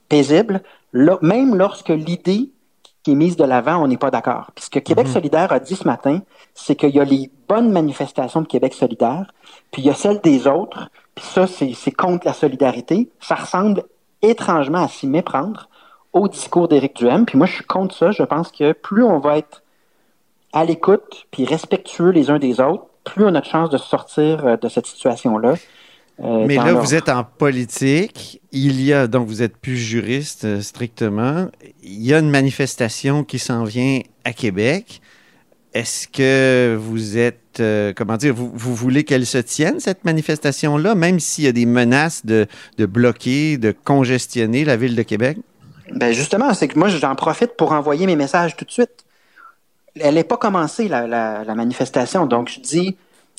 paisibles, 0.09 0.61
là- 0.93 1.17
même 1.21 1.55
lorsque 1.55 1.89
l'idée 1.89 2.51
qui 3.03 3.11
est 3.11 3.15
mise 3.15 3.37
de 3.37 3.43
l'avant, 3.43 3.77
on 3.83 3.87
n'est 3.87 3.97
pas 3.97 4.09
d'accord. 4.11 4.51
Puis 4.55 4.65
ce 4.65 4.69
que 4.69 4.79
Québec 4.79 5.05
Mhm. 5.07 5.13
solidaire 5.13 5.51
a 5.51 5.59
dit 5.59 5.75
ce 5.75 5.87
matin, 5.87 6.21
c'est 6.55 6.75
qu'il 6.75 6.89
y 6.89 6.99
a 6.99 7.03
les 7.03 7.29
bonnes 7.47 7.71
manifestations 7.71 8.41
de 8.41 8.47
Québec 8.47 8.73
solidaire, 8.73 9.31
puis 9.71 9.83
il 9.83 9.85
y 9.85 9.89
a 9.91 9.93
celles 9.93 10.21
des 10.21 10.47
autres, 10.47 10.89
puis 11.13 11.23
ça, 11.25 11.45
c'est 11.47 11.73
c'est 11.73 11.91
contre 11.91 12.25
la 12.25 12.33
solidarité. 12.33 13.09
Ça 13.19 13.35
ressemble 13.35 13.83
étrangement 14.21 14.79
à 14.83 14.87
s'y 14.87 15.05
méprendre 15.07 15.69
au 16.13 16.27
discours 16.27 16.67
d'Éric 16.67 16.95
Duhem. 16.95 17.25
Puis 17.25 17.37
moi, 17.37 17.45
je 17.45 17.53
suis 17.53 17.63
contre 17.63 17.93
ça. 17.95 18.11
Je 18.11 18.23
pense 18.23 18.51
que 18.51 18.71
plus 18.71 19.03
on 19.03 19.19
va 19.19 19.37
être 19.37 19.61
à 20.55 20.63
l'écoute 20.63 21.27
puis 21.29 21.45
respectueux 21.45 22.09
les 22.09 22.31
uns 22.31 22.39
des 22.39 22.59
autres, 22.59 22.85
plus 23.03 23.25
on 23.25 23.35
a 23.35 23.41
de 23.41 23.45
chances 23.45 23.69
de 23.69 23.77
sortir 23.77 24.47
euh, 24.47 24.57
de 24.57 24.67
cette 24.69 24.87
situation-là. 24.87 25.55
Euh, 26.23 26.45
Mais 26.47 26.55
là, 26.55 26.73
vous 26.73 26.95
êtes 26.95 27.09
en 27.09 27.25
politique. 27.25 28.41
Il 28.53 28.81
y 28.81 28.93
a, 28.93 29.05
donc 29.05 29.27
vous 29.27 29.43
êtes 29.43 29.57
plus 29.57 29.75
juriste 29.75 30.45
euh, 30.45 30.61
strictement. 30.61 31.47
Il 31.83 32.03
y 32.03 32.13
a 32.13 32.19
une 32.19 32.29
manifestation 32.29 33.25
qui 33.25 33.37
s'en 33.37 33.65
vient 33.65 33.99
à 34.23 34.31
Québec. 34.31 35.01
Est-ce 35.73 36.07
que 36.07 36.77
vous 36.79 37.17
êtes, 37.17 37.61
comment 37.97 38.15
dire, 38.15 38.33
vous, 38.33 38.75
voulez 38.75 39.03
qu'elle 39.03 39.25
se 39.25 39.37
tienne, 39.37 39.81
cette 39.81 40.05
manifestation-là, 40.05 40.95
même 40.95 41.19
s'il 41.19 41.43
y 41.43 41.47
a 41.47 41.51
des 41.51 41.65
menaces 41.65 42.25
de, 42.25 42.47
de 42.77 42.85
bloquer, 42.85 43.57
de 43.57 43.75
congestionner 43.83 44.63
la 44.63 44.77
ville 44.77 44.95
de 44.95 45.01
Québec? 45.01 45.37
Ben 45.91 46.13
justement, 46.13 46.53
c'est 46.53 46.69
que 46.69 46.79
moi, 46.79 46.87
j'en 46.87 47.13
profite 47.15 47.57
pour 47.57 47.73
envoyer 47.73 48.05
mes 48.05 48.15
messages 48.15 48.55
tout 48.55 48.63
de 48.63 48.71
suite 48.71 49.04
elle 49.99 50.15
n'est 50.15 50.23
pas 50.23 50.37
commencée, 50.37 50.87
la, 50.87 51.55
manifestation. 51.55 52.25
Donc, 52.25 52.49
je 52.49 52.59
dis, 52.59 52.97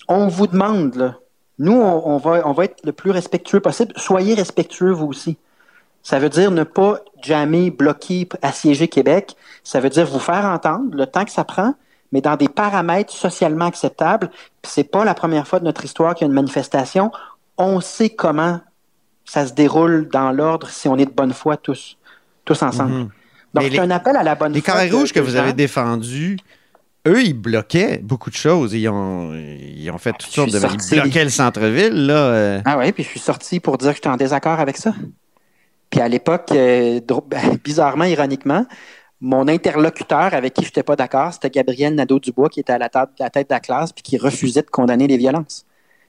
on 0.08 0.28
vous 0.28 0.46
demande, 0.46 0.94
là, 0.94 1.16
nous, 1.58 1.80
on, 1.80 2.18
va, 2.18 2.46
on 2.46 2.52
va 2.52 2.64
être 2.64 2.84
le 2.84 2.92
plus 2.92 3.10
respectueux 3.10 3.60
possible. 3.60 3.92
Soyez 3.96 4.34
respectueux, 4.34 4.90
vous 4.90 5.06
aussi. 5.06 5.38
Ça 6.02 6.18
veut 6.18 6.28
dire 6.28 6.50
ne 6.50 6.64
pas 6.64 7.00
jamais 7.22 7.70
bloquer, 7.70 8.28
assiéger 8.42 8.88
Québec. 8.88 9.34
Ça 9.64 9.80
veut 9.80 9.88
dire 9.88 10.06
vous 10.06 10.18
faire 10.18 10.44
entendre 10.44 10.94
le 10.94 11.06
temps 11.06 11.24
que 11.24 11.30
ça 11.30 11.44
prend, 11.44 11.74
mais 12.12 12.20
dans 12.20 12.36
des 12.36 12.48
paramètres 12.48 13.12
socialement 13.12 13.64
acceptables. 13.64 14.30
C'est 14.62 14.84
pas 14.84 15.04
la 15.04 15.14
première 15.14 15.48
fois 15.48 15.58
de 15.58 15.64
notre 15.64 15.84
histoire 15.84 16.14
qu'il 16.14 16.26
y 16.26 16.28
a 16.28 16.28
une 16.28 16.34
manifestation. 16.34 17.10
On 17.58 17.80
sait 17.80 18.10
comment 18.10 18.60
ça 19.24 19.46
se 19.46 19.54
déroule 19.54 20.08
dans 20.08 20.30
l'ordre 20.30 20.68
si 20.68 20.88
on 20.88 20.96
est 20.96 21.06
de 21.06 21.10
bonne 21.10 21.32
foi 21.32 21.56
tous, 21.56 21.96
tous 22.44 22.62
ensemble. 22.62 22.92
Mm-hmm. 22.92 23.08
Donc, 23.60 23.72
c'est 23.72 23.78
un 23.78 23.90
appel 23.90 24.16
à 24.16 24.22
la 24.22 24.34
bonne 24.34 24.52
Les 24.52 24.62
carrés 24.62 24.90
rouges 24.90 25.12
que 25.12 25.20
vous 25.20 25.36
avez 25.36 25.52
défendus, 25.52 26.36
eux, 27.06 27.22
ils 27.22 27.34
bloquaient 27.34 27.98
beaucoup 27.98 28.30
de 28.30 28.34
choses. 28.34 28.74
Ils 28.74 28.88
ont, 28.88 29.32
ils 29.34 29.90
ont 29.90 29.98
fait 29.98 30.12
toutes 30.12 30.30
sortes 30.30 30.50
de. 30.50 30.58
Ils 30.58 31.00
bloquaient 31.00 31.24
le 31.24 31.30
centre-ville, 31.30 32.06
là. 32.06 32.14
Euh. 32.14 32.60
Ah 32.64 32.78
oui, 32.78 32.92
puis 32.92 33.04
je 33.04 33.08
suis 33.08 33.20
sorti 33.20 33.60
pour 33.60 33.78
dire 33.78 33.90
que 33.90 33.96
j'étais 33.96 34.08
en 34.08 34.16
désaccord 34.16 34.58
avec 34.58 34.76
ça. 34.76 34.94
Puis 35.90 36.00
à 36.00 36.08
l'époque, 36.08 36.48
euh, 36.52 37.00
bizarrement, 37.64 38.04
ironiquement, 38.04 38.66
mon 39.20 39.48
interlocuteur 39.48 40.34
avec 40.34 40.54
qui 40.54 40.62
je 40.62 40.68
n'étais 40.68 40.82
pas 40.82 40.96
d'accord, 40.96 41.32
c'était 41.32 41.50
Gabriel 41.50 41.94
Nadeau-Dubois, 41.94 42.48
qui 42.48 42.60
était 42.60 42.72
à 42.72 42.78
la 42.78 42.88
tête, 42.88 43.08
la 43.18 43.30
tête 43.30 43.48
de 43.48 43.54
la 43.54 43.60
classe, 43.60 43.92
puis 43.92 44.02
qui 44.02 44.18
refusait 44.18 44.62
de 44.62 44.70
condamner 44.70 45.06
les 45.06 45.16
violences. 45.16 45.64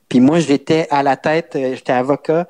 Puis 0.09 0.19
moi, 0.19 0.39
j'étais 0.39 0.87
à 0.89 1.03
la 1.03 1.15
tête, 1.15 1.55
euh, 1.55 1.75
j'étais 1.75 1.93
avocat 1.93 2.47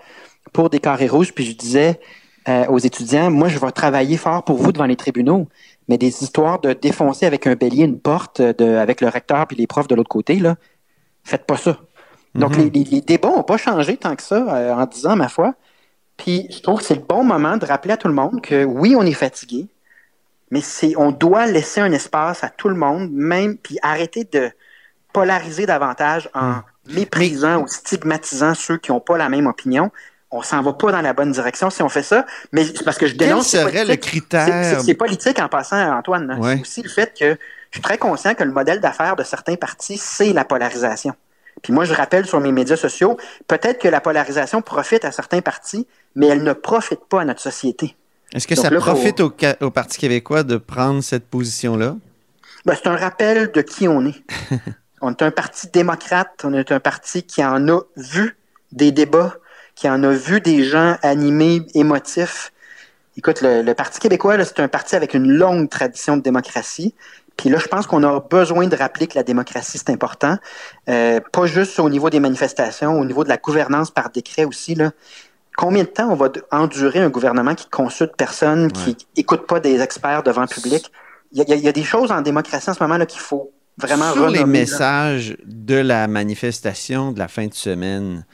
pour 0.53 0.69
des 0.69 0.79
carrés 0.79 1.07
rouges, 1.07 1.33
puis 1.33 1.45
je 1.45 1.55
disais, 1.55 1.99
euh, 2.47 2.65
aux 2.67 2.77
étudiants, 2.77 3.29
moi, 3.29 3.49
je 3.49 3.59
vais 3.59 3.71
travailler 3.71 4.15
fort 4.15 4.43
pour 4.43 4.57
vous 4.57 4.71
devant 4.71 4.85
les 4.85 4.95
tribunaux, 4.95 5.47
mais 5.89 5.97
des 5.97 6.23
histoires 6.23 6.59
de 6.59 6.73
défoncer 6.73 7.25
avec 7.25 7.45
un 7.45 7.55
bélier 7.55 7.83
une 7.83 7.99
porte 7.99 8.41
de, 8.41 8.75
avec 8.75 9.01
le 9.01 9.09
recteur 9.09 9.47
puis 9.47 9.57
les 9.57 9.67
profs 9.67 9.87
de 9.87 9.95
l'autre 9.95 10.09
côté, 10.09 10.35
là, 10.37 10.55
faites 11.23 11.45
pas 11.45 11.57
ça. 11.57 11.77
Donc, 12.35 12.57
mhm. 12.57 12.69
les, 12.73 13.01
débats 13.01 13.29
n'ont 13.29 13.43
pas 13.43 13.57
changé 13.57 13.97
tant 13.97 14.15
que 14.15 14.23
ça 14.23 14.55
euh, 14.55 14.73
en 14.73 14.85
disant, 14.85 15.15
ma 15.15 15.27
foi. 15.27 15.55
Puis, 16.15 16.47
je 16.49 16.61
trouve 16.61 16.79
que 16.79 16.85
c'est 16.85 16.95
le 16.95 17.01
bon 17.01 17.23
moment 17.23 17.57
de 17.57 17.65
rappeler 17.65 17.93
à 17.93 17.97
tout 17.97 18.07
le 18.07 18.13
monde 18.13 18.41
que 18.41 18.63
oui, 18.63 18.95
on 18.95 19.03
est 19.03 19.13
fatigué, 19.13 19.67
mais 20.51 20.61
c'est, 20.61 20.95
on 20.95 21.11
doit 21.11 21.47
laisser 21.47 21.81
un 21.81 21.91
espace 21.91 22.43
à 22.43 22.49
tout 22.49 22.69
le 22.69 22.75
monde, 22.75 23.11
même, 23.11 23.57
puis 23.57 23.77
arrêter 23.81 24.23
de 24.23 24.51
polariser 25.11 25.65
davantage 25.65 26.29
en 26.33 26.49
mhm. 26.51 26.63
méprisant 26.93 27.61
ou 27.61 27.67
stigmatisant 27.67 28.53
ceux 28.53 28.77
qui 28.77 28.91
n'ont 28.91 28.99
pas 28.99 29.17
la 29.17 29.29
même 29.29 29.47
opinion 29.47 29.91
on 30.31 30.41
s'en 30.41 30.61
va 30.61 30.73
pas 30.73 30.91
dans 30.91 31.01
la 31.01 31.13
bonne 31.13 31.31
direction 31.31 31.69
si 31.69 31.81
on 31.81 31.89
fait 31.89 32.03
ça. 32.03 32.25
Mais 32.51 32.65
c'est 32.65 32.83
parce 32.83 32.97
que 32.97 33.07
je 33.07 33.15
dénonce. 33.15 33.51
Quel 33.51 33.67
serait 33.67 33.85
le 33.85 33.95
critère? 33.95 34.81
C'est 34.81 34.93
politique 34.93 35.39
en 35.39 35.47
passant, 35.47 35.97
Antoine. 35.97 36.37
C'est 36.41 36.61
aussi 36.61 36.81
le 36.81 36.89
fait 36.89 37.17
que 37.17 37.37
je 37.71 37.77
suis 37.77 37.81
très 37.81 37.97
conscient 37.97 38.33
que 38.33 38.43
le 38.43 38.51
modèle 38.51 38.79
d'affaires 38.79 39.15
de 39.15 39.23
certains 39.23 39.55
partis, 39.55 39.97
c'est 39.97 40.33
la 40.33 40.45
polarisation. 40.45 41.15
Puis 41.61 41.73
moi, 41.73 41.85
je 41.85 41.93
rappelle 41.93 42.25
sur 42.25 42.39
mes 42.39 42.51
médias 42.51 42.77
sociaux, 42.77 43.17
peut-être 43.47 43.81
que 43.81 43.87
la 43.87 43.99
polarisation 43.99 44.61
profite 44.61 45.05
à 45.05 45.11
certains 45.11 45.41
partis, 45.41 45.87
mais 46.15 46.27
elle 46.27 46.43
ne 46.43 46.53
profite 46.53 47.05
pas 47.09 47.21
à 47.21 47.25
notre 47.25 47.41
société. 47.41 47.95
Est-ce 48.33 48.47
que 48.47 48.55
ça 48.55 48.69
profite 48.69 49.21
au, 49.21 49.71
Parti 49.71 49.97
québécois 49.97 50.43
de 50.43 50.57
prendre 50.57 51.01
cette 51.01 51.27
position-là? 51.27 51.95
Ben, 52.65 52.75
c'est 52.75 52.87
un 52.87 52.95
rappel 52.95 53.51
de 53.51 53.61
qui 53.61 53.87
on 53.87 54.05
est. 54.05 54.21
on 55.01 55.11
est 55.11 55.21
un 55.21 55.31
parti 55.31 55.67
démocrate, 55.71 56.41
on 56.43 56.53
est 56.53 56.71
un 56.71 56.79
parti 56.79 57.23
qui 57.23 57.43
en 57.43 57.67
a 57.69 57.79
vu 57.95 58.37
des 58.71 58.91
débats, 58.91 59.37
qui 59.77 59.87
en 59.87 60.03
a 60.03 60.09
vu 60.09 60.41
des 60.41 60.63
gens 60.63 60.97
animés, 61.03 61.61
émotifs. 61.75 62.51
Écoute, 63.15 63.41
le, 63.41 63.73
Parti 63.73 63.99
québécois, 63.99 64.43
c'est 64.43 64.59
un 64.59 64.67
parti 64.67 64.95
avec 64.95 65.13
une 65.13 65.31
longue 65.31 65.69
tradition 65.69 66.17
de 66.17 66.23
démocratie. 66.23 66.95
Puis 67.37 67.49
là, 67.49 67.59
je 67.59 67.67
pense 67.67 67.85
qu'on 67.85 68.01
a 68.01 68.19
besoin 68.19 68.67
de 68.67 68.75
rappeler 68.75 69.05
que 69.05 69.13
la 69.15 69.21
démocratie, 69.21 69.77
c'est 69.77 69.91
important. 69.91 70.37
Euh, 70.89 71.19
pas 71.31 71.45
juste 71.45 71.77
au 71.79 71.89
niveau 71.91 72.09
des 72.09 72.19
manifestations, 72.19 72.99
au 72.99 73.05
niveau 73.05 73.23
de 73.23 73.29
la 73.29 73.37
gouvernance 73.37 73.91
par 73.91 74.09
décret 74.09 74.45
aussi. 74.45 74.73
Là. 74.73 74.91
Combien 75.55 75.83
de 75.83 75.89
temps 75.89 76.09
on 76.09 76.15
va 76.15 76.29
endurer 76.49 76.99
un 76.99 77.09
gouvernement 77.09 77.53
qui 77.53 77.69
consulte 77.69 78.15
personne, 78.17 78.71
qui 78.71 78.97
écoute 79.15 79.45
pas 79.45 79.59
des 79.59 79.79
experts 79.81 80.23
devant 80.23 80.41
le 80.41 80.47
public? 80.47 80.91
Il 81.33 81.43
y, 81.47 81.67
a, 81.67 81.71
des 81.71 81.83
choses 81.83 82.11
en 82.11 82.21
démocratie 82.21 82.69
en 82.69 82.73
ce 82.73 82.81
moment 82.81 83.03
qu'il 83.05 83.19
faut 83.19 83.51
vraiment 83.77 84.11
Sur 84.13 84.29
les 84.29 84.45
messages 84.45 85.37
de 85.45 85.75
la 85.75 86.07
manifestation 86.07 87.11
de 87.11 87.19
la 87.19 87.27
fin 87.27 87.45
de 87.45 87.53
semaine, 87.53 88.25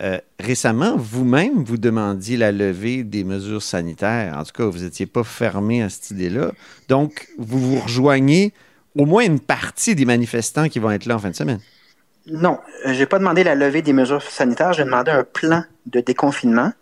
euh, 0.00 0.18
récemment, 0.38 0.96
vous-même, 0.96 1.64
vous 1.64 1.76
demandiez 1.76 2.36
la 2.36 2.52
levée 2.52 3.02
des 3.02 3.24
mesures 3.24 3.62
sanitaires. 3.62 4.36
En 4.36 4.44
tout 4.44 4.52
cas, 4.52 4.64
vous 4.64 4.84
n'étiez 4.84 5.06
pas 5.06 5.24
fermé 5.24 5.82
à 5.82 5.88
cette 5.88 6.12
idée-là. 6.12 6.52
Donc, 6.88 7.28
vous 7.36 7.58
vous 7.58 7.80
rejoignez 7.80 8.52
au 8.96 9.06
moins 9.06 9.24
une 9.24 9.40
partie 9.40 9.94
des 9.94 10.04
manifestants 10.04 10.68
qui 10.68 10.78
vont 10.78 10.90
être 10.90 11.06
là 11.06 11.16
en 11.16 11.18
fin 11.18 11.30
de 11.30 11.34
semaine. 11.34 11.60
Non, 12.28 12.58
euh, 12.86 12.92
je 12.92 13.00
n'ai 13.00 13.06
pas 13.06 13.18
demandé 13.18 13.42
la 13.42 13.54
levée 13.54 13.82
des 13.82 13.92
mesures 13.92 14.22
sanitaires. 14.22 14.72
J'ai 14.72 14.84
demandé 14.84 15.10
un 15.10 15.24
plan 15.24 15.64
de 15.86 16.00
déconfinement 16.00 16.72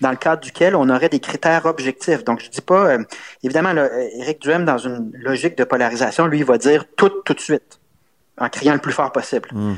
dans 0.00 0.10
le 0.10 0.16
cadre 0.16 0.40
duquel 0.40 0.74
on 0.74 0.88
aurait 0.88 1.08
des 1.08 1.20
critères 1.20 1.66
objectifs. 1.66 2.24
Donc, 2.24 2.40
je 2.40 2.46
ne 2.46 2.50
dis 2.50 2.60
pas, 2.60 2.86
euh, 2.86 3.04
évidemment, 3.42 3.72
là, 3.72 3.88
Éric 4.20 4.40
Duhem, 4.40 4.64
dans 4.64 4.78
une 4.78 5.12
logique 5.14 5.58
de 5.58 5.64
polarisation, 5.64 6.26
lui, 6.26 6.38
il 6.38 6.44
va 6.44 6.56
dire 6.56 6.86
tout, 6.96 7.10
tout 7.24 7.34
de 7.34 7.40
suite, 7.40 7.80
en 8.38 8.48
criant 8.48 8.74
le 8.74 8.80
plus 8.80 8.92
fort 8.92 9.12
possible. 9.12 9.50
Hmm. 9.52 9.74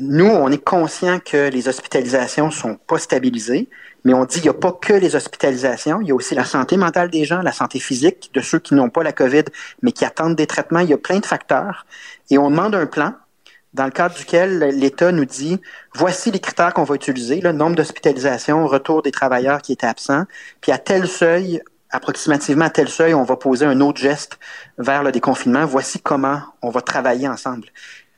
Nous, 0.00 0.26
on 0.26 0.50
est 0.50 0.64
conscient 0.64 1.18
que 1.18 1.50
les 1.50 1.68
hospitalisations 1.68 2.50
sont 2.50 2.76
pas 2.76 2.98
stabilisées, 2.98 3.68
mais 4.04 4.14
on 4.14 4.24
dit 4.24 4.40
qu'il 4.40 4.50
n'y 4.50 4.56
a 4.56 4.58
pas 4.58 4.72
que 4.72 4.94
les 4.94 5.14
hospitalisations, 5.14 6.00
il 6.00 6.08
y 6.08 6.10
a 6.10 6.14
aussi 6.14 6.34
la 6.34 6.44
santé 6.44 6.78
mentale 6.78 7.10
des 7.10 7.24
gens, 7.24 7.42
la 7.42 7.52
santé 7.52 7.80
physique 7.80 8.30
de 8.32 8.40
ceux 8.40 8.58
qui 8.58 8.74
n'ont 8.74 8.88
pas 8.88 9.02
la 9.02 9.12
COVID, 9.12 9.44
mais 9.82 9.92
qui 9.92 10.06
attendent 10.06 10.36
des 10.36 10.46
traitements. 10.46 10.80
Il 10.80 10.88
y 10.88 10.94
a 10.94 10.98
plein 10.98 11.18
de 11.18 11.26
facteurs. 11.26 11.84
Et 12.30 12.38
on 12.38 12.50
demande 12.50 12.74
un 12.74 12.86
plan 12.86 13.12
dans 13.74 13.84
le 13.84 13.90
cadre 13.90 14.16
duquel 14.16 14.58
l'État 14.78 15.12
nous 15.12 15.26
dit 15.26 15.60
voici 15.94 16.30
les 16.30 16.40
critères 16.40 16.72
qu'on 16.72 16.84
va 16.84 16.94
utiliser, 16.94 17.40
le 17.42 17.52
nombre 17.52 17.76
d'hospitalisations, 17.76 18.66
retour 18.66 19.02
des 19.02 19.12
travailleurs 19.12 19.60
qui 19.60 19.72
étaient 19.72 19.86
absents, 19.86 20.24
puis 20.62 20.72
à 20.72 20.78
tel 20.78 21.06
seuil, 21.06 21.62
approximativement 21.90 22.64
à 22.64 22.70
tel 22.70 22.88
seuil, 22.88 23.12
on 23.12 23.24
va 23.24 23.36
poser 23.36 23.66
un 23.66 23.80
autre 23.80 24.00
geste 24.00 24.38
vers 24.78 25.02
le 25.02 25.12
déconfinement. 25.12 25.66
Voici 25.66 26.00
comment 26.00 26.40
on 26.62 26.70
va 26.70 26.80
travailler 26.80 27.28
ensemble. 27.28 27.66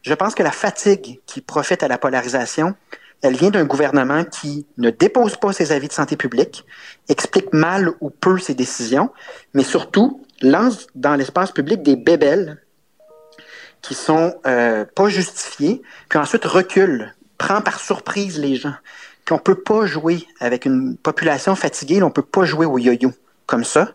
Je 0.02 0.14
pense 0.14 0.34
que 0.34 0.42
la 0.42 0.50
fatigue 0.50 1.20
qui 1.26 1.40
profite 1.40 1.82
à 1.82 1.88
la 1.88 1.96
polarisation, 1.96 2.74
elle 3.22 3.36
vient 3.36 3.50
d'un 3.50 3.64
gouvernement 3.64 4.24
qui 4.24 4.66
ne 4.78 4.90
dépose 4.90 5.36
pas 5.36 5.52
ses 5.52 5.70
avis 5.70 5.86
de 5.86 5.92
santé 5.92 6.16
publique, 6.16 6.66
explique 7.08 7.52
mal 7.52 7.92
ou 8.00 8.10
peu 8.10 8.38
ses 8.38 8.54
décisions, 8.54 9.10
mais 9.54 9.62
surtout 9.62 10.24
lance 10.42 10.88
dans 10.96 11.14
l'espace 11.14 11.52
public 11.52 11.82
des 11.82 11.94
bébelles 11.94 12.60
qui 13.80 13.94
sont 13.94 14.34
euh, 14.46 14.84
pas 14.84 15.08
justifiées, 15.08 15.82
puis 16.08 16.18
ensuite 16.18 16.44
recule, 16.44 17.14
prend 17.38 17.60
par 17.60 17.78
surprise 17.78 18.38
les 18.40 18.56
gens. 18.56 18.74
Puis 19.24 19.34
on 19.34 19.38
peut 19.38 19.60
pas 19.60 19.86
jouer 19.86 20.26
avec 20.40 20.64
une 20.64 20.96
population 20.96 21.54
fatiguée, 21.54 22.02
on 22.02 22.10
peut 22.10 22.22
pas 22.22 22.44
jouer 22.44 22.66
au 22.66 22.78
yo-yo 22.78 23.12
comme 23.46 23.64
ça. 23.64 23.92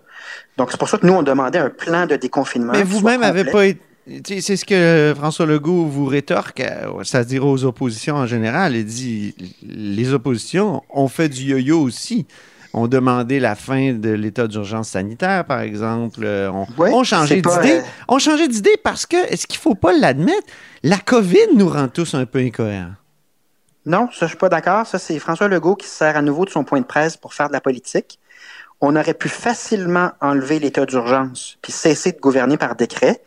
Donc 0.56 0.72
c'est 0.72 0.78
pour 0.78 0.88
ça 0.88 0.98
que 0.98 1.06
nous 1.06 1.14
on 1.14 1.24
demandait 1.24 1.60
un 1.60 1.70
plan 1.70 2.06
de 2.06 2.16
déconfinement. 2.16 2.74
Mais 2.74 2.84
vous-même 2.84 3.22
n'avez 3.22 3.46
pas 3.46 3.66
été 3.66 3.82
c'est 4.26 4.56
ce 4.56 4.66
que 4.66 5.14
François 5.18 5.46
Legault 5.46 5.86
vous 5.86 6.06
rétorque, 6.06 6.64
c'est-à-dire 7.04 7.46
aux 7.46 7.66
oppositions 7.66 8.16
en 8.16 8.26
général. 8.26 8.76
Il 8.76 8.86
dit 8.86 9.36
les 9.62 10.14
oppositions 10.14 10.84
ont 10.90 11.08
fait 11.08 11.30
du 11.30 11.44
yo-yo 11.44 11.82
aussi. 11.82 12.26
ont 12.74 12.88
demandé 12.88 13.40
la 13.40 13.56
fin 13.56 13.94
de 13.94 14.10
l'état 14.10 14.48
d'urgence 14.48 14.90
sanitaire, 14.90 15.46
par 15.46 15.62
exemple. 15.62 16.26
On, 16.80 17.04
changé 17.04 17.42
d'idée. 17.42 17.82
On 18.08 18.16
euh, 18.16 18.20
changé 18.20 18.48
d'idée 18.48 18.78
parce 18.84 19.06
que, 19.06 19.18
est-ce 19.32 19.48
qu'il 19.48 19.58
ne 19.58 19.62
faut 19.62 19.76
pas 19.76 19.94
l'admettre, 19.94 20.48
la 20.84 20.98
COVID 20.98 21.56
nous 21.56 21.70
rend 21.70 21.88
tous 21.88 22.14
un 22.14 22.26
peu 22.26 22.40
incohérents. 22.40 22.94
Non, 23.86 24.10
ça, 24.12 24.26
je 24.26 24.32
suis 24.32 24.38
pas 24.38 24.50
d'accord. 24.50 24.86
Ça, 24.86 25.00
c'est 25.00 25.18
François 25.18 25.48
Legault 25.48 25.76
qui 25.76 25.88
se 25.88 25.96
sert 25.96 26.18
à 26.18 26.22
nouveau 26.22 26.46
de 26.46 26.50
son 26.50 26.64
point 26.64 26.82
de 26.82 26.86
presse 26.86 27.18
pour 27.18 27.34
faire 27.34 27.48
de 27.48 27.54
la 27.54 27.62
politique. 27.62 28.20
On 28.80 28.96
aurait 28.96 29.16
pu 29.16 29.28
facilement 29.28 30.12
enlever 30.22 30.60
l'état 30.60 30.86
d'urgence 30.86 31.58
puis 31.62 31.72
cesser 31.72 32.12
de 32.12 32.20
gouverner 32.20 32.58
par 32.58 32.76
décret 32.76 33.22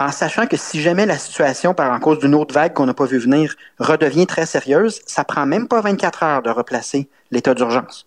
en 0.00 0.10
sachant 0.12 0.46
que 0.46 0.56
si 0.56 0.80
jamais 0.80 1.04
la 1.04 1.18
situation, 1.18 1.74
par 1.74 1.92
en 1.92 2.00
cause 2.00 2.18
d'une 2.18 2.34
autre 2.34 2.54
vague 2.54 2.72
qu'on 2.72 2.86
n'a 2.86 2.94
pas 2.94 3.04
vu 3.04 3.18
venir, 3.18 3.54
redevient 3.78 4.26
très 4.26 4.46
sérieuse, 4.46 5.02
ça 5.06 5.24
prend 5.24 5.44
même 5.44 5.68
pas 5.68 5.82
24 5.82 6.22
heures 6.22 6.42
de 6.42 6.48
replacer 6.48 7.10
l'état 7.30 7.52
d'urgence. 7.52 8.06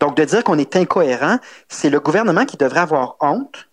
Donc, 0.00 0.16
de 0.16 0.24
dire 0.24 0.42
qu'on 0.42 0.58
est 0.58 0.74
incohérent, 0.74 1.38
c'est 1.68 1.90
le 1.90 2.00
gouvernement 2.00 2.44
qui 2.44 2.56
devrait 2.56 2.80
avoir 2.80 3.16
honte 3.20 3.68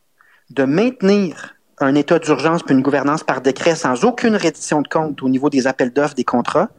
de 0.52 0.63
maintenir 0.63 1.56
un 1.80 1.96
état 1.96 2.19
d'urgence 2.19 2.62
puis 2.62 2.76
une 2.76 2.84
gouvernance 2.84 3.24
par 3.24 3.41
décret 3.41 3.76
sans 3.76 4.06
aucune 4.06 4.36
reddition 4.36 4.84
de 4.84 4.88
compte 4.88 5.24
au 5.24 5.28
niveau 5.28 5.50
des 5.50 5.65
appels 5.65 5.91
d'offres 5.91 6.13
des 6.13 6.24
contrats, 6.24 6.69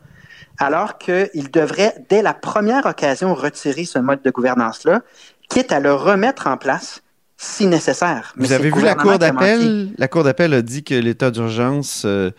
alors 0.59 0.99
qu'il 0.99 1.51
devrait, 1.51 1.97
dès 2.09 2.23
la 2.23 2.33
première 2.33 2.87
occasion, 2.87 3.35
retirer 3.35 3.85
ce 3.85 3.99
mode 3.99 4.23
de 4.23 4.31
gouvernance-là, 4.31 5.01
quitte 5.49 5.73
à 5.73 5.81
le 5.81 5.93
remettre 5.93 6.47
en 6.47 6.57
place 6.57 7.03
si 7.45 7.67
nécessaire. 7.67 8.33
Vous 8.37 8.53
avez 8.53 8.71
vu 8.71 8.83
la 8.83 8.95
Cour 8.95 9.19
d'appel? 9.19 9.91
La 9.99 10.09
Cour 10.09 10.25
d'appel 10.25 10.55
a 10.55 10.63
dit 10.63 10.83
que 10.83 10.95
l'état 10.95 11.31
d'urgence 11.31 12.03
euh, 12.07 12.31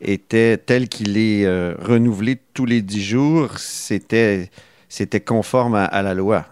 était 0.00 0.56
tel 0.56 0.88
qu'il 0.88 1.16
est 1.18 1.44
euh, 1.44 1.74
renouvelé 1.80 2.40
tous 2.54 2.66
les 2.66 2.82
dix 2.82 3.02
jours. 3.02 3.58
C'était, 3.58 4.50
c'était 4.88 5.20
conforme 5.20 5.74
à, 5.74 6.02
la 6.02 6.14
loi. 6.14 6.46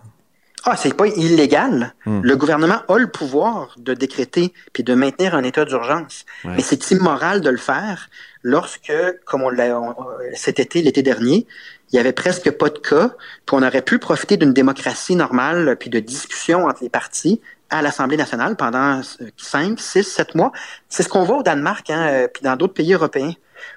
Ah, 0.64 0.77
c'est 0.77 0.94
pas 0.94 1.07
illégal. 1.09 1.94
Hmm. 2.07 2.20
Le 2.22 2.37
gouvernement 2.37 2.83
a 2.88 2.98
le 2.98 3.09
pouvoir 3.09 3.75
de 3.79 3.94
décréter 3.94 4.53
puis 4.72 4.85
de 4.85 4.94
maintenir 4.94 5.35
un 5.35 5.42
état 5.42 5.64
d'urgence. 5.64 6.25
Mais 6.44 6.62
c'est 6.62 6.90
immoral 6.92 7.40
de 7.40 7.51
le 7.51 7.57
faire 7.57 8.09
lorsque, 8.42 8.92
comme 9.25 9.42
on 9.42 9.51
l'a 9.51 9.77
cet 10.35 10.61
été, 10.61 10.83
l'été 10.83 11.03
dernier, 11.03 11.46
il 11.92 11.96
y 11.96 11.98
avait 11.98 12.12
presque 12.12 12.51
pas 12.53 12.68
de 12.70 12.79
cas, 12.79 13.11
puis 13.44 13.57
on 13.57 13.62
aurait 13.62 13.83
pu 13.83 13.98
profiter 13.98 14.37
d'une 14.37 14.53
démocratie 14.53 15.16
normale 15.16 15.77
puis 15.79 15.90
de 15.90 16.01
discussion 16.01 16.66
entre 16.66 16.83
les 16.83 16.88
partis 16.88 17.40
à 17.70 17.83
l'Assemblée 17.83 18.16
nationale 18.16 18.57
pendant 18.57 19.01
5, 19.37 19.81
6, 19.81 20.03
7 20.05 20.35
mois. 20.35 20.53
C'est 20.88 21.03
ce 21.03 21.09
qu'on 21.09 21.25
voit 21.25 21.38
au 21.38 21.42
Danemark, 21.42 21.88
hein, 21.90 22.07
euh, 22.09 22.29
puis 22.29 22.42
dans 22.42 22.57
d'autres 22.57 22.75
pays 22.75 22.92
européens, 22.92 23.33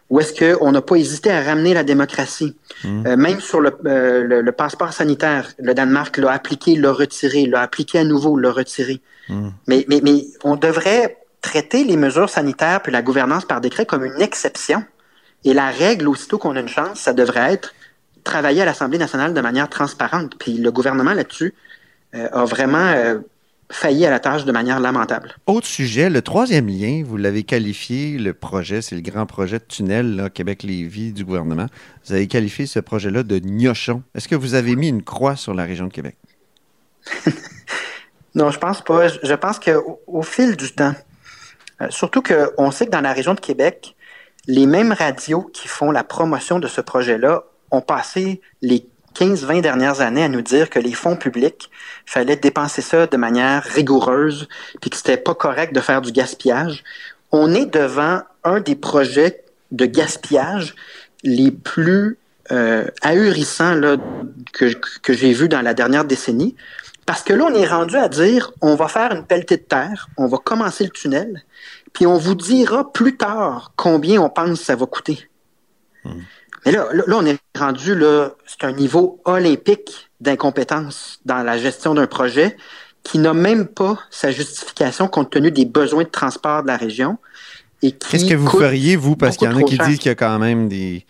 où 0.10 0.20
est-ce 0.20 0.34
qu'on 0.34 0.72
n'a 0.72 0.82
pas 0.82 0.96
hésité 0.96 1.32
à 1.32 1.42
ramener 1.42 1.74
la 1.74 1.84
démocratie. 1.84 2.56
Mmh. 2.84 3.08
Euh, 3.08 3.18
même 3.18 3.40
sur 3.40 3.60
euh, 3.60 4.24
le, 4.24 4.42
le, 4.42 4.52
passeport 4.52 4.94
sanitaire, 4.94 5.52
le 5.60 5.74
Danemark 5.74 6.18
l'a 6.18 6.32
appliqué, 6.32 6.76
l'a 6.76 6.92
retiré, 6.92 7.46
l'a 7.46 7.62
appliqué 7.62 8.00
à 8.00 8.04
nouveau, 8.04 8.38
l'a 8.38 8.52
retiré. 8.52 9.02
Mmh. 9.30 9.50
Mais, 9.68 9.86
mais, 9.90 10.02
mais 10.04 10.26
on 10.44 10.56
devrait 10.56 11.18
traiter 11.42 11.84
les 11.84 11.98
mesures 11.98 12.30
sanitaires 12.30 12.82
puis 12.82 12.92
la 12.92 13.02
gouvernance 13.02 13.46
par 13.46 13.62
décret 13.62 13.86
comme 13.86 14.06
une 14.06 14.22
exception. 14.22 14.84
Et 15.44 15.54
la 15.54 15.70
règle, 15.70 16.08
aussitôt 16.08 16.38
qu'on 16.38 16.56
a 16.56 16.60
une 16.60 16.68
chance, 16.68 17.00
ça 17.00 17.14
devrait 17.14 17.54
être 17.54 17.74
travailler 18.24 18.64
à 18.64 18.66
l'Assemblée 18.66 18.98
nationale 18.98 19.34
de 19.34 19.42
manière 19.42 19.70
transparente. 19.70 20.34
Puis 20.40 20.58
le 20.58 20.72
gouvernement 20.72 21.14
là-dessus 21.14 21.54
a 22.14 22.46
vraiment 22.46 23.20
failli 23.72 24.06
à 24.06 24.10
la 24.10 24.20
tâche 24.20 24.46
de 24.46 24.52
manière 24.52 24.80
lamentable. 24.80 25.36
Autre 25.48 25.68
sujet, 25.68 26.10
le 26.10 26.22
troisième 26.22 26.68
lien, 26.68 27.04
vous 27.06 27.18
l'avez 27.18 27.44
qualifié, 27.44 28.18
le 28.18 28.34
projet, 28.34 28.82
c'est 28.82 28.96
le 28.96 29.02
grand 29.02 29.26
projet 29.26 29.60
de 29.60 29.64
tunnel 29.64 30.30
Québec-Lévis 30.34 31.14
du 31.14 31.26
gouvernement. 31.26 31.68
Vous 32.06 32.14
avez 32.14 32.28
qualifié 32.28 32.66
ce 32.68 32.80
projet-là 32.80 33.24
de 33.24 33.40
gnochon. 33.40 34.04
Est-ce 34.14 34.28
que 34.28 34.36
vous 34.36 34.54
avez 34.54 34.76
mis 34.76 34.90
une 34.90 35.04
croix 35.04 35.36
sur 35.36 35.54
la 35.54 35.64
région 35.64 35.88
de 35.88 35.94
Québec? 35.94 36.16
non, 38.36 38.52
je 38.52 38.60
pense 38.60 38.82
pas. 38.82 39.08
Je 39.08 39.34
pense 39.34 39.60
qu'au 39.60 40.02
au 40.08 40.22
fil 40.22 40.56
du 40.56 40.72
temps, 40.74 40.94
euh, 41.82 41.88
surtout 41.90 42.22
qu'on 42.22 42.72
sait 42.72 42.86
que 42.86 42.92
dans 42.92 43.02
la 43.02 43.14
région 43.14 43.34
de 43.34 43.40
Québec, 43.40 43.96
les 44.48 44.68
mêmes 44.68 44.92
radios 44.92 45.50
qui 45.54 45.68
font 45.68 45.92
la 45.92 46.04
promotion 46.04 46.60
de 46.60 46.68
ce 46.68 46.82
projet-là 46.82 47.44
ont 47.72 47.82
passé 47.82 48.42
les 48.62 48.88
15-20 49.16 49.62
dernières 49.62 50.02
années 50.02 50.24
à 50.24 50.30
nous 50.30 50.42
dire 50.42 50.70
que 50.70 50.80
les 50.80 50.94
fonds 50.94 51.16
publics, 51.16 51.70
fallait 52.06 52.36
dépenser 52.36 52.82
ça 52.82 53.08
de 53.08 53.18
manière 53.18 53.64
rigoureuse, 53.64 54.48
puis 54.82 54.90
que 54.90 54.98
c'était 54.98 55.18
pas 55.18 55.34
correct 55.34 55.74
de 55.74 55.80
faire 55.80 56.02
du 56.02 56.12
gaspillage. 56.12 56.84
On 57.32 57.54
est 57.54 57.66
devant 57.66 58.22
un 58.44 58.60
des 58.60 58.76
projets 58.76 59.44
de 59.72 59.86
gaspillage 59.86 60.76
les 61.24 61.52
plus 61.52 62.18
euh, 62.52 62.86
ahurissants 63.02 63.74
là, 63.74 63.98
que, 64.54 65.14
j'ai 65.14 65.34
vu 65.34 65.50
dans 65.50 65.62
la 65.62 65.74
dernière 65.74 66.06
décennie. 66.06 66.56
Parce 67.06 67.24
que 67.24 67.34
là, 67.34 67.46
on 67.46 67.54
est 67.54 67.68
rendu 67.68 67.98
à 67.98 68.08
dire, 68.08 68.52
on 68.62 68.76
va 68.76 68.88
faire 68.88 69.12
une 69.12 69.26
pelletée 69.26 69.58
de 69.58 69.64
terre, 69.64 70.08
on 70.18 70.28
va 70.28 70.38
commencer 70.38 70.84
le 70.84 70.90
tunnel, 70.90 71.44
puis 71.94 72.08
on 72.08 72.18
vous 72.18 72.36
dira 72.36 72.92
plus 72.92 73.16
tard 73.16 73.74
combien 73.76 74.22
on 74.22 74.30
pense 74.30 74.60
que 74.60 74.66
ça 74.66 74.76
va 74.76 74.86
coûter. 74.86 75.30
Hmm. 76.04 76.22
Mais 76.66 76.72
là, 76.72 76.88
là, 76.92 77.16
on 77.18 77.26
est 77.26 77.38
rendu, 77.58 77.96
là, 77.96 78.32
c'est 78.46 78.64
un 78.66 78.72
niveau 78.72 79.22
olympique 79.26 80.10
d'incompétence 80.20 81.20
dans 81.26 81.44
la 81.44 81.58
gestion 81.58 81.94
d'un 81.94 82.08
projet 82.08 82.58
qui 83.04 83.20
n'a 83.20 83.34
même 83.34 83.68
pas 83.68 84.00
sa 84.10 84.32
justification 84.32 85.08
compte 85.08 85.30
tenu 85.30 85.52
des 85.52 85.66
besoins 85.66 86.04
de 86.04 86.10
transport 86.10 86.64
de 86.64 86.68
la 86.68 86.78
région. 86.78 87.20
Qu'est-ce 87.82 88.26
que 88.26 88.34
vous 88.34 88.50
feriez, 88.50 88.96
vous, 88.96 89.16
parce 89.16 89.38
qu'il 89.38 89.48
y 89.50 89.54
en 89.54 89.58
a 89.58 89.64
qui 89.64 89.78
disent 89.78 90.00
qu'il 90.00 90.10
y 90.10 90.12
a 90.12 90.16
quand 90.16 90.40
même 90.40 90.68
des... 90.68 91.06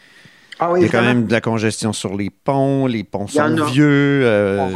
Ah 0.58 0.72
il 0.78 0.84
y 0.84 0.86
a 0.86 0.90
quand 0.90 1.02
même 1.02 1.26
de 1.26 1.32
la 1.34 1.42
congestion 1.42 1.92
sur 1.92 2.16
les 2.16 2.30
ponts, 2.30 2.88
les 2.88 3.04
ponts 3.04 3.28
sont 3.28 3.66
vieux. 3.66 4.22
Euh, 4.24 4.70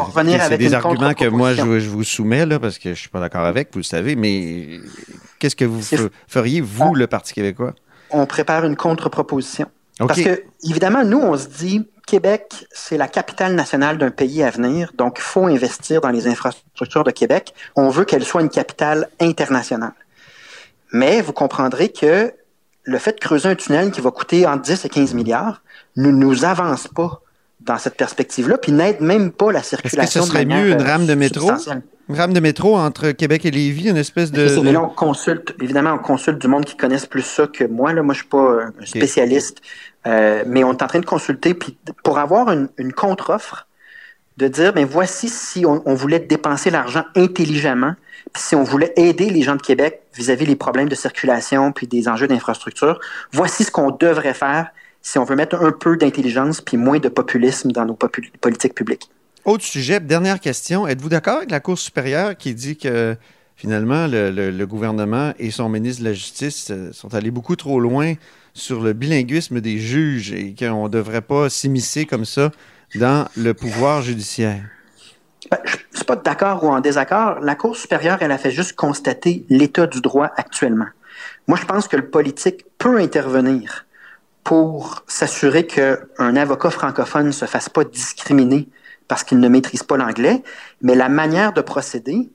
c'est 0.50 0.58
des 0.58 0.74
arguments 0.74 1.13
que 1.13 1.26
moi 1.26 1.54
je, 1.54 1.62
vous 1.62 2.04
soumets 2.04 2.46
là, 2.46 2.60
parce 2.60 2.78
que 2.78 2.94
je 2.94 3.00
suis 3.00 3.10
pas 3.10 3.22
d'accord 3.22 3.46
avec, 3.46 3.70
vous 3.72 3.80
le 3.80 3.84
savez, 3.84 4.15
mais 4.15 4.80
qu'est-ce 5.39 5.56
que 5.56 5.65
vous 5.65 5.82
feriez, 6.28 6.60
vous, 6.62 6.96
le 6.96 7.08
Parti 7.08 7.34
québécois? 7.34 7.76
On 8.12 8.26
prépare 8.26 8.65
une 8.65 8.76
contre-proposition. 8.76 9.68
Parce 10.00 10.22
que, 10.22 10.44
évidemment, 10.64 11.04
nous, 11.04 11.20
on 11.20 11.38
se 11.38 11.48
dit, 11.48 11.88
Québec, 12.08 12.66
c'est 12.72 12.98
la 12.98 13.08
capitale 13.08 13.54
nationale 13.54 13.98
d'un 13.98 14.12
pays 14.12 14.44
à 14.44 14.50
venir, 14.50 14.92
donc 14.96 15.18
il 15.20 15.24
faut 15.24 15.46
investir 15.46 16.02
dans 16.02 16.10
les 16.10 16.28
infrastructures 16.28 17.04
de 17.04 17.12
Québec. 17.12 17.54
On 17.76 17.90
veut 17.90 18.06
qu'elle 18.06 18.24
soit 18.24 18.42
une 18.42 18.50
capitale 18.50 19.10
internationale. 19.20 19.94
Mais 20.92 21.22
vous 21.22 21.34
comprendrez 21.34 21.90
que 21.90 22.34
le 22.84 22.98
fait 22.98 23.14
de 23.14 23.20
creuser 23.20 23.50
un 23.50 23.56
tunnel 23.56 23.92
qui 23.92 24.02
va 24.02 24.10
coûter 24.10 24.48
entre 24.48 24.64
10 24.64 24.86
et 24.86 24.90
15 24.90 25.14
milliards 25.14 25.62
ne 25.96 26.10
nous 26.10 26.46
avance 26.46 26.88
pas 26.88 27.22
dans 27.60 27.78
cette 27.78 27.96
perspective-là, 27.96 28.58
puis 28.58 28.72
n'aide 28.72 29.02
même 29.02 29.32
pas 29.32 29.52
la 29.52 29.62
circulation. 29.62 30.22
Est-ce 30.22 30.32
que 30.32 30.38
ce 30.38 30.44
serait 30.44 30.46
mieux 30.46 30.72
une 30.72 30.82
rame 30.82 31.06
de 31.06 31.14
métro? 31.14 31.52
Une 32.10 32.16
rame 32.16 32.34
de 32.34 32.40
métro 32.40 32.76
entre 32.76 33.12
Québec 33.12 33.46
et 33.46 33.52
Lévis, 33.52 33.90
une 33.90 33.98
espèce 33.98 34.32
de. 34.32 34.60
Mais 34.64 34.72
là, 34.72 34.82
on 34.82 34.90
consulte, 34.90 35.54
évidemment, 35.62 35.94
on 35.94 36.00
consulte 36.00 36.40
du 36.40 36.48
monde 36.48 36.66
qui 36.66 36.76
connaissent 36.76 37.06
plus 37.06 37.22
ça 37.22 37.46
que 37.46 37.66
moi. 37.66 37.94
Là. 37.94 38.02
Moi, 38.02 38.16
je 38.16 38.22
suis 38.22 38.30
pas 38.30 38.64
un 38.64 38.86
spécialiste. 38.86 39.62
Euh, 40.08 40.44
mais 40.48 40.64
on 40.64 40.72
est 40.72 40.84
en 40.84 40.88
train 40.88 41.00
de 41.00 41.06
consulter 41.06 41.54
puis 41.54 41.78
pour 42.04 42.20
avoir 42.20 42.52
une, 42.52 42.94
contre-offre, 42.94 43.68
de 44.38 44.48
dire, 44.48 44.72
mais 44.74 44.86
voici 44.86 45.28
si 45.28 45.66
on, 45.66 45.94
voulait 45.94 46.20
dépenser 46.20 46.70
l'argent 46.70 47.04
intelligemment, 47.16 47.96
puis 48.32 48.42
si 48.42 48.56
on 48.56 48.64
voulait 48.64 48.94
aider 48.96 49.30
les 49.30 49.42
gens 49.42 49.58
de 49.58 49.62
Québec 49.62 50.02
vis-à-vis 50.16 50.46
des 50.46 50.56
problèmes 50.56 50.88
de 50.88 50.96
circulation 50.96 51.74
puis 51.74 51.88
des 51.88 52.08
enjeux 52.08 52.28
d'infrastructure, 52.28 53.00
voici 53.34 53.66
ce 53.66 53.72
qu'on 53.72 53.92
devrait 53.92 54.34
faire 54.34 54.70
si 55.02 55.18
on 55.18 55.26
veut 55.26 55.36
mettre 55.36 55.62
un 55.62 55.72
peu 55.72 55.98
d'intelligence 55.98 56.62
puis 56.62 56.78
moins 56.78 57.00
de 57.00 57.10
populisme 57.10 57.72
dans 57.72 57.86
nos 57.86 57.96
politiques 57.96 58.76
publiques. 58.76 59.10
Autre 59.46 59.64
sujet, 59.64 60.00
dernière 60.00 60.40
question. 60.40 60.88
Êtes-vous 60.88 61.10
d'accord 61.10 61.38
avec 61.38 61.52
la 61.52 61.60
Cour 61.60 61.78
supérieure 61.78 62.38
qui 62.38 62.54
dit 62.54 62.78
que 62.78 63.16
finalement 63.56 64.08
le, 64.08 64.66
gouvernement 64.66 65.34
et 65.40 65.52
son 65.52 65.70
ministre 65.70 66.04
de 66.04 66.10
la 66.10 66.14
Justice 66.14 66.70
euh, 66.72 66.92
sont 66.94 67.14
allés 67.14 67.32
beaucoup 67.32 67.56
trop 67.56 67.80
loin 67.80 68.14
sur 68.54 68.82
le 68.82 68.94
bilinguisme 68.94 69.62
des 69.62 69.78
juges 69.78 70.32
et 70.32 70.56
qu'on 70.58 70.86
ne 70.86 70.90
devrait 70.90 71.22
pas 71.22 71.50
s'immiscer 71.50 72.06
comme 72.06 72.26
ça 72.26 72.52
dans 72.96 73.28
le 73.38 73.54
pouvoir 73.54 74.02
judiciaire? 74.02 74.64
Ben, 75.52 75.58
je 75.64 75.76
ne 75.76 75.96
suis 75.96 76.06
pas 76.06 76.16
d'accord 76.16 76.64
ou 76.64 76.68
en 76.68 76.80
désaccord. 76.80 77.40
La 77.40 77.56
Cour 77.56 77.76
supérieure, 77.76 78.18
elle 78.22 78.32
a 78.32 78.38
fait 78.38 78.52
juste 78.52 78.76
constater 78.76 79.46
l'état 79.50 79.88
du 79.88 80.02
droit 80.02 80.32
actuellement. 80.36 80.88
Moi, 81.48 81.58
je 81.60 81.66
pense 81.66 81.88
que 81.88 81.96
le 81.96 82.10
politique 82.10 82.66
peut 82.78 83.00
intervenir 83.00 83.86
pour 84.44 85.04
s'assurer 85.08 85.66
qu'un 85.66 86.36
avocat 86.36 86.70
francophone 86.70 87.28
ne 87.28 87.32
se 87.32 87.46
fasse 87.46 87.70
pas 87.70 87.84
discriminer 87.84 88.68
parce 89.08 89.24
qu'il 89.24 89.40
ne 89.40 89.48
maîtrise 89.48 89.84
pas 89.84 89.98
l'anglais, 89.98 90.44
mais 90.82 90.96
la 90.96 91.10
manière 91.10 91.54
de 91.54 91.62
procéder, 91.62 92.30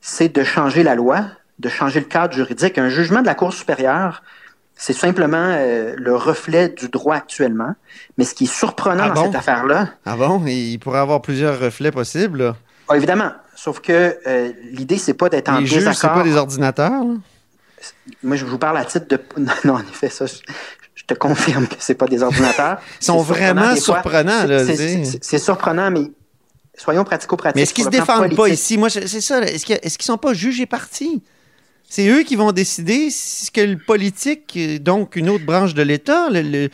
c'est 0.00 0.28
de 0.34 0.44
changer 0.44 0.82
la 0.82 0.94
loi, 0.94 1.24
de 1.58 1.68
changer 1.68 2.00
le 2.00 2.06
cadre 2.06 2.34
juridique. 2.34 2.78
Un 2.78 2.88
jugement 2.88 3.22
de 3.22 3.26
la 3.26 3.34
Cour 3.34 3.52
supérieure, 3.52 4.22
c'est 4.80 4.94
simplement 4.94 5.36
euh, 5.36 5.94
le 5.98 6.16
reflet 6.16 6.70
du 6.70 6.88
droit 6.88 7.14
actuellement. 7.14 7.74
Mais 8.16 8.24
ce 8.24 8.34
qui 8.34 8.44
est 8.44 8.52
surprenant 8.52 9.08
ah 9.10 9.10
dans 9.10 9.24
cette 9.26 9.34
affaire-là. 9.34 9.90
Ah 10.06 10.16
bon? 10.16 10.42
Il 10.46 10.78
pourrait 10.78 11.00
avoir 11.00 11.20
plusieurs 11.20 11.60
reflets 11.60 11.90
possibles? 11.90 12.54
Ah, 12.88 12.96
évidemment. 12.96 13.30
Sauf 13.54 13.80
que 13.80 14.16
euh, 14.26 14.52
l'idée, 14.72 14.96
c'est 14.96 15.12
pas 15.12 15.28
d'être 15.28 15.50
en 15.50 15.58
Les 15.58 15.68
désaccord. 15.68 15.94
c'est 15.94 16.08
pas 16.08 16.22
des 16.22 16.34
ordinateurs? 16.34 17.04
Moi, 18.22 18.36
je 18.36 18.46
vous 18.46 18.56
parle 18.56 18.78
à 18.78 18.86
titre 18.86 19.06
de. 19.06 19.20
Non, 19.64 19.74
en 19.74 19.80
effet, 19.80 20.08
ça, 20.08 20.24
je, 20.24 21.04
te 21.04 21.12
confirme 21.12 21.66
que 21.66 21.74
c'est 21.78 21.94
pas 21.94 22.06
des 22.06 22.22
ordinateurs. 22.22 22.78
Ils 23.02 23.04
sont 23.04 23.18
vraiment 23.18 23.76
surprenants. 23.76 24.46
C'est 25.20 25.38
surprenant, 25.38 25.90
mais 25.90 26.10
soyons 26.74 27.04
pratico-pratiques. 27.04 27.56
Mais 27.56 27.62
est-ce 27.62 27.74
qu'ils 27.74 27.84
se 27.84 27.90
défendent 27.90 28.34
pas 28.34 28.48
ici? 28.48 28.78
Moi, 28.78 28.88
c'est 28.88 29.20
ça. 29.20 29.42
Est-ce 29.42 29.66
qu'ils 29.66 29.76
ne 29.84 30.14
sont 30.14 30.16
pas 30.16 30.32
jugés 30.32 30.64
partis? 30.64 31.22
C'est 31.90 32.08
eux 32.08 32.22
qui 32.22 32.36
vont 32.36 32.52
décider 32.52 33.10
ce 33.10 33.50
que 33.50 33.60
le 33.60 33.76
politique, 33.76 34.56
donc 34.80 35.16
une 35.16 35.28
autre 35.28 35.44
branche 35.44 35.74
de 35.74 35.82
l'État, 35.82 36.28
le, 36.30 36.70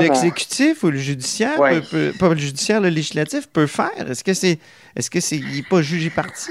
l'exécutif 0.00 0.82
ou 0.82 0.90
le 0.90 0.98
judiciaire, 0.98 1.56
peut, 1.88 2.12
pas 2.18 2.30
le 2.30 2.36
judiciaire, 2.36 2.80
le 2.80 2.88
législatif 2.88 3.46
peut 3.46 3.68
faire. 3.68 4.10
Est-ce 4.10 4.24
que 4.24 4.34
c'est, 4.34 4.58
est-ce 4.96 5.10
que 5.10 5.20
c'est, 5.20 5.40
pas 5.70 5.80
jugé 5.80 6.10
parti? 6.10 6.50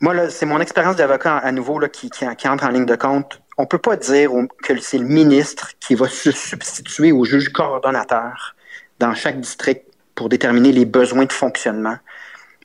Moi, 0.00 0.28
c'est 0.30 0.46
mon 0.46 0.60
expérience 0.60 0.96
d'avocat 0.96 1.36
à 1.36 1.52
nouveau 1.52 1.78
là, 1.78 1.88
qui, 1.88 2.10
qui, 2.10 2.48
entre 2.48 2.64
en 2.64 2.70
ligne 2.70 2.86
de 2.86 2.96
compte. 2.96 3.40
On 3.56 3.66
peut 3.66 3.78
pas 3.78 3.94
dire 3.94 4.32
que 4.64 4.80
c'est 4.80 4.98
le 4.98 5.06
ministre 5.06 5.70
qui 5.78 5.94
va 5.94 6.08
se 6.08 6.32
substituer 6.32 7.12
au 7.12 7.24
juge 7.24 7.50
coordonnateur 7.50 8.56
dans 8.98 9.14
chaque 9.14 9.40
district 9.40 9.84
pour 10.16 10.28
déterminer 10.28 10.72
les 10.72 10.86
besoins 10.86 11.26
de 11.26 11.32
fonctionnement. 11.32 11.98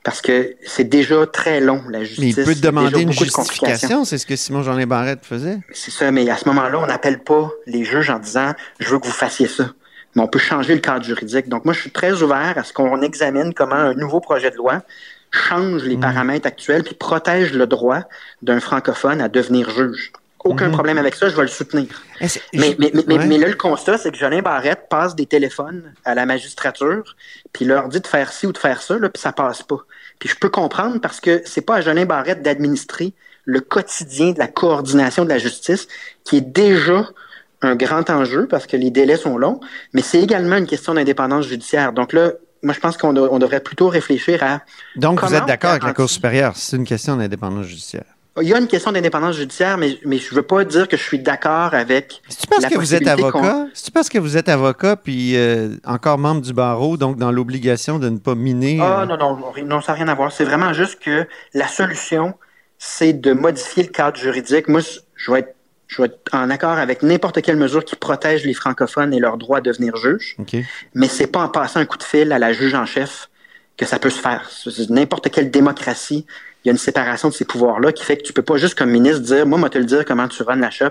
Parce 0.06 0.22
que 0.22 0.54
c'est 0.64 0.84
déjà 0.84 1.26
très 1.26 1.58
long, 1.58 1.82
la 1.90 2.04
justice. 2.04 2.20
Mais 2.20 2.28
il 2.28 2.44
peut 2.46 2.54
te 2.54 2.60
demander 2.60 3.02
une 3.02 3.10
justification, 3.10 4.04
c'est 4.04 4.18
ce 4.18 4.24
que 4.24 4.36
Simon 4.36 4.62
Jean 4.62 4.80
Barrette 4.86 5.24
faisait. 5.24 5.58
C'est 5.72 5.90
ça, 5.90 6.12
mais 6.12 6.30
à 6.30 6.36
ce 6.36 6.48
moment-là, 6.48 6.78
on 6.78 6.86
n'appelle 6.86 7.24
pas 7.24 7.50
les 7.66 7.84
juges 7.84 8.08
en 8.08 8.20
disant 8.20 8.52
je 8.78 8.88
veux 8.88 9.00
que 9.00 9.06
vous 9.08 9.12
fassiez 9.12 9.48
ça. 9.48 9.72
Mais 10.14 10.22
on 10.22 10.28
peut 10.28 10.38
changer 10.38 10.74
le 10.74 10.80
cadre 10.80 11.04
juridique. 11.04 11.48
Donc, 11.48 11.64
moi, 11.64 11.74
je 11.74 11.80
suis 11.80 11.90
très 11.90 12.22
ouvert 12.22 12.54
à 12.56 12.62
ce 12.62 12.72
qu'on 12.72 13.02
examine 13.02 13.52
comment 13.52 13.74
un 13.74 13.94
nouveau 13.94 14.20
projet 14.20 14.52
de 14.52 14.56
loi 14.56 14.82
change 15.32 15.82
Mm. 15.82 15.88
les 15.88 15.96
paramètres 15.96 16.46
actuels 16.46 16.84
puis 16.84 16.94
protège 16.94 17.52
le 17.52 17.66
droit 17.66 18.02
d'un 18.42 18.60
francophone 18.60 19.20
à 19.20 19.28
devenir 19.28 19.70
juge. 19.70 20.12
Aucun 20.46 20.66
Mhm. 20.68 20.72
problème 20.72 20.98
avec 20.98 21.14
ça, 21.14 21.28
je 21.28 21.36
vais 21.36 21.42
le 21.42 21.48
soutenir. 21.48 21.88
Mais, 22.20 22.28
je- 22.28 22.38
mais, 22.54 22.76
mais, 22.78 22.90
mais- 23.06 23.18
ouais. 23.18 23.26
mais 23.26 23.38
là, 23.38 23.48
le 23.48 23.54
constat, 23.54 23.98
c'est 23.98 24.10
que 24.10 24.16
Jolin 24.16 24.42
Barrette 24.42 24.88
passe 24.88 25.14
des 25.16 25.26
téléphones 25.26 25.92
à 26.04 26.14
la 26.14 26.24
magistrature, 26.26 27.16
puis 27.52 27.64
leur 27.64 27.88
dit 27.88 28.00
de 28.00 28.06
faire 28.06 28.32
ci 28.32 28.46
ou 28.46 28.52
de 28.52 28.58
faire 28.58 28.80
ça, 28.82 28.98
là, 28.98 29.08
puis 29.08 29.20
ça 29.20 29.32
passe 29.32 29.62
pas. 29.62 29.78
Puis 30.18 30.28
je 30.28 30.36
peux 30.36 30.48
comprendre 30.48 31.00
parce 31.00 31.20
que 31.20 31.42
c'est 31.44 31.60
pas 31.60 31.76
à 31.76 31.80
Jolin 31.80 32.04
Barrette 32.06 32.42
d'administrer 32.42 33.12
le 33.44 33.60
quotidien 33.60 34.32
de 34.32 34.38
la 34.38 34.48
coordination 34.48 35.24
de 35.24 35.28
la 35.28 35.38
justice, 35.38 35.86
qui 36.24 36.38
est 36.38 36.40
déjà 36.40 37.08
un 37.62 37.74
grand 37.76 38.08
enjeu 38.10 38.46
parce 38.48 38.66
que 38.66 38.76
les 38.76 38.90
délais 38.90 39.16
sont 39.16 39.38
longs, 39.38 39.60
mais 39.92 40.02
c'est 40.02 40.20
également 40.20 40.56
une 40.56 40.66
question 40.66 40.94
d'indépendance 40.94 41.46
judiciaire. 41.46 41.92
Donc 41.92 42.12
là, 42.12 42.32
moi, 42.62 42.74
je 42.74 42.80
pense 42.80 42.96
qu'on 42.96 43.12
de- 43.12 43.20
on 43.20 43.38
devrait 43.38 43.60
plutôt 43.60 43.88
réfléchir 43.88 44.42
à 44.42 44.60
Donc, 44.96 45.22
vous 45.22 45.34
êtes 45.34 45.46
d'accord 45.46 45.70
avec 45.70 45.84
la 45.84 45.92
Cour 45.94 46.08
supérieure. 46.10 46.52
C'est 46.56 46.76
une 46.76 46.84
question 46.84 47.16
d'indépendance 47.16 47.66
judiciaire. 47.66 48.04
Il 48.42 48.48
y 48.48 48.52
a 48.54 48.58
une 48.58 48.66
question 48.66 48.92
d'indépendance 48.92 49.36
judiciaire, 49.36 49.78
mais, 49.78 49.98
mais 50.04 50.18
je 50.18 50.34
veux 50.34 50.42
pas 50.42 50.64
dire 50.64 50.88
que 50.88 50.96
je 50.96 51.02
suis 51.02 51.18
d'accord 51.18 51.72
avec. 51.72 52.20
Si 52.28 52.36
tu 52.38 52.46
penses 52.46 52.62
la 52.62 52.68
que 52.68 52.78
vous 52.78 52.94
êtes 52.94 53.06
avocat, 53.06 53.66
si 53.72 53.84
tu 53.84 53.90
penses 53.90 54.08
que 54.08 54.18
vous 54.18 54.36
êtes 54.36 54.48
avocat 54.48 54.96
puis 54.96 55.36
euh, 55.36 55.70
encore 55.84 56.18
membre 56.18 56.42
du 56.42 56.52
barreau, 56.52 56.96
donc 56.96 57.16
dans 57.16 57.32
l'obligation 57.32 57.98
de 57.98 58.08
ne 58.10 58.18
pas 58.18 58.34
miner. 58.34 58.78
Ah 58.82 59.02
euh, 59.02 59.06
non, 59.06 59.16
non, 59.16 59.52
non, 59.64 59.80
ça 59.80 59.92
n'a 59.92 59.98
rien 59.98 60.08
à 60.08 60.14
voir. 60.14 60.32
C'est 60.32 60.44
vraiment 60.44 60.72
juste 60.72 61.00
que 61.00 61.26
la 61.54 61.66
solution, 61.66 62.34
c'est 62.78 63.14
de 63.14 63.32
modifier 63.32 63.84
le 63.84 63.88
cadre 63.90 64.18
juridique. 64.18 64.68
Moi, 64.68 64.80
je 65.14 65.32
vais 65.32 65.38
être, 65.40 65.54
je 65.86 66.02
vais 66.02 66.08
être 66.08 66.20
en 66.34 66.50
accord 66.50 66.76
avec 66.78 67.02
n'importe 67.02 67.40
quelle 67.40 67.56
mesure 67.56 67.84
qui 67.84 67.96
protège 67.96 68.44
les 68.44 68.54
francophones 68.54 69.14
et 69.14 69.18
leur 69.18 69.38
droit 69.38 69.58
à 69.58 69.60
devenir 69.62 69.96
juge, 69.96 70.36
OK. 70.38 70.56
mais 70.94 71.08
c'est 71.08 71.28
pas 71.28 71.40
en 71.40 71.48
passant 71.48 71.80
un 71.80 71.86
coup 71.86 71.96
de 71.96 72.02
fil 72.02 72.32
à 72.32 72.38
la 72.38 72.52
juge 72.52 72.74
en 72.74 72.84
chef 72.84 73.30
que 73.76 73.86
ça 73.86 73.98
peut 73.98 74.10
se 74.10 74.20
faire. 74.20 74.48
C'est- 74.50 74.90
N'importe 74.90 75.30
quelle 75.30 75.50
démocratie, 75.50 76.26
il 76.66 76.70
y 76.70 76.70
a 76.70 76.72
une 76.72 76.78
séparation 76.78 77.28
de 77.28 77.34
ces 77.34 77.44
pouvoirs-là 77.44 77.92
qui 77.92 78.02
fait 78.02 78.16
que 78.16 78.24
tu 78.24 78.32
peux 78.32 78.42
pas 78.42 78.56
juste 78.56 78.74
comme 78.74 78.90
ministre 78.90 79.20
dire, 79.20 79.46
moi, 79.46 79.56
moi 79.56 79.70
te 79.70 79.78
le 79.78 79.84
dire 79.84 80.04
comment 80.04 80.26
tu 80.26 80.42
runs 80.42 80.56
la 80.56 80.70
shop 80.70 80.90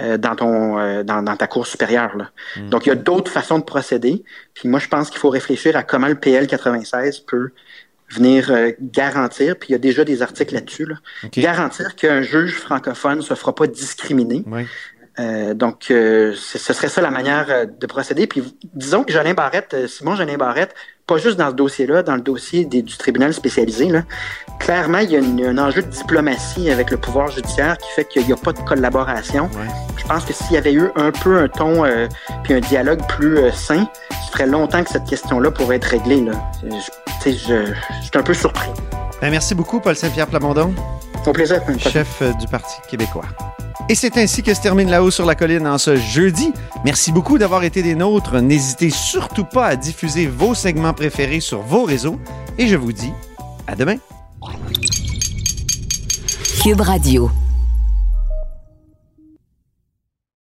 euh, 0.00 0.16
dans 0.16 0.34
ton 0.34 0.78
euh, 0.78 1.02
dans, 1.02 1.22
dans 1.22 1.36
ta 1.36 1.46
cour 1.46 1.66
supérieure. 1.66 2.16
Là. 2.16 2.30
Donc, 2.70 2.86
il 2.86 2.88
y 2.88 2.92
a 2.92 2.94
d'autres 2.94 3.30
façons 3.30 3.58
de 3.58 3.64
procéder. 3.64 4.24
Puis 4.54 4.70
moi, 4.70 4.80
je 4.80 4.88
pense 4.88 5.10
qu'il 5.10 5.18
faut 5.18 5.28
réfléchir 5.28 5.76
à 5.76 5.82
comment 5.82 6.08
le 6.08 6.14
PL 6.14 6.46
96 6.46 7.20
peut 7.20 7.50
venir 8.08 8.50
euh, 8.50 8.70
garantir, 8.80 9.58
puis 9.58 9.70
il 9.70 9.72
y 9.72 9.74
a 9.74 9.78
déjà 9.78 10.02
des 10.02 10.22
articles 10.22 10.54
là-dessus, 10.54 10.86
là, 10.86 10.94
garantir 11.30 11.94
qu'un 11.94 12.22
juge 12.22 12.54
francophone 12.54 13.18
ne 13.18 13.22
se 13.22 13.34
fera 13.34 13.54
pas 13.54 13.66
discriminer. 13.66 14.44
Oui. 14.46 14.62
Euh, 15.18 15.52
donc, 15.52 15.90
euh, 15.90 16.34
ce 16.34 16.72
serait 16.72 16.88
ça 16.88 17.02
la 17.02 17.10
manière 17.10 17.66
de 17.66 17.86
procéder. 17.86 18.26
Puis, 18.26 18.42
disons 18.74 19.04
que 19.04 19.12
Jolin 19.12 19.34
Barrette, 19.34 19.88
Simon 19.88 20.14
Jolin 20.14 20.38
Barrette, 20.38 20.74
pas 21.06 21.18
juste 21.18 21.36
dans 21.36 21.50
ce 21.50 21.54
dossier-là, 21.54 22.02
dans 22.02 22.16
le 22.16 22.20
dossier 22.20 22.64
des- 22.64 22.82
du 22.82 22.96
tribunal 22.96 23.32
spécialisé, 23.32 23.86
là, 23.88 24.02
clairement, 24.58 24.98
il 24.98 25.10
y 25.12 25.16
a 25.16 25.20
une- 25.20 25.44
un 25.44 25.58
enjeu 25.58 25.82
de 25.82 25.86
diplomatie 25.88 26.68
avec 26.70 26.90
le 26.90 26.96
pouvoir 26.96 27.30
judiciaire 27.30 27.78
qui 27.78 27.88
fait 27.94 28.04
qu'il 28.04 28.26
n'y 28.26 28.32
a 28.32 28.36
pas 28.36 28.52
de 28.52 28.58
collaboration. 28.60 29.48
Je 29.96 30.04
pense 30.06 30.24
que 30.24 30.32
s'il 30.32 30.52
y 30.52 30.56
avait 30.56 30.72
eu 30.72 30.88
un 30.96 31.12
peu 31.12 31.38
un 31.38 31.48
ton 31.48 31.84
euh, 31.84 32.08
puis 32.42 32.54
un 32.54 32.60
dialogue 32.60 33.00
plus 33.08 33.38
euh, 33.38 33.52
sain, 33.52 33.88
ça 34.10 34.16
ferait 34.32 34.46
longtemps 34.48 34.82
que 34.82 34.90
cette 34.90 35.04
question-là 35.04 35.50
pourrait 35.52 35.76
être 35.76 35.84
réglée. 35.84 36.22
Là. 36.22 36.32
Je, 37.24 37.30
je 37.30 37.32
suis 38.02 38.10
un 38.16 38.22
peu 38.22 38.34
surpris. 38.34 38.68
Ben, 39.20 39.30
merci 39.30 39.54
beaucoup, 39.54 39.80
Paul 39.80 39.96
Saint-Pierre 39.96 40.26
Plamondon. 40.26 40.74
Au 41.26 41.32
plaisir. 41.32 41.60
Chef 41.78 42.22
euh, 42.22 42.32
du 42.34 42.46
Parti 42.46 42.76
québécois. 42.88 43.24
Et 43.88 43.94
c'est 43.94 44.16
ainsi 44.16 44.42
que 44.42 44.52
se 44.52 44.60
termine 44.60 44.90
là-haut 44.90 45.10
sur 45.10 45.26
la 45.26 45.34
colline 45.34 45.66
en 45.66 45.78
ce 45.78 45.96
jeudi. 45.96 46.52
Merci 46.84 47.12
beaucoup 47.12 47.38
d'avoir 47.38 47.64
été 47.64 47.82
des 47.82 47.94
nôtres. 47.94 48.40
N'hésitez 48.40 48.90
surtout 48.90 49.44
pas 49.44 49.66
à 49.66 49.76
diffuser 49.76 50.26
vos 50.26 50.54
segments 50.54 50.92
préférés 50.92 51.40
sur 51.40 51.60
vos 51.60 51.84
réseaux. 51.84 52.18
Et 52.58 52.66
je 52.66 52.76
vous 52.76 52.92
dis 52.92 53.12
à 53.66 53.74
demain. 53.74 53.96
Cube 56.62 56.80
Radio. 56.80 57.30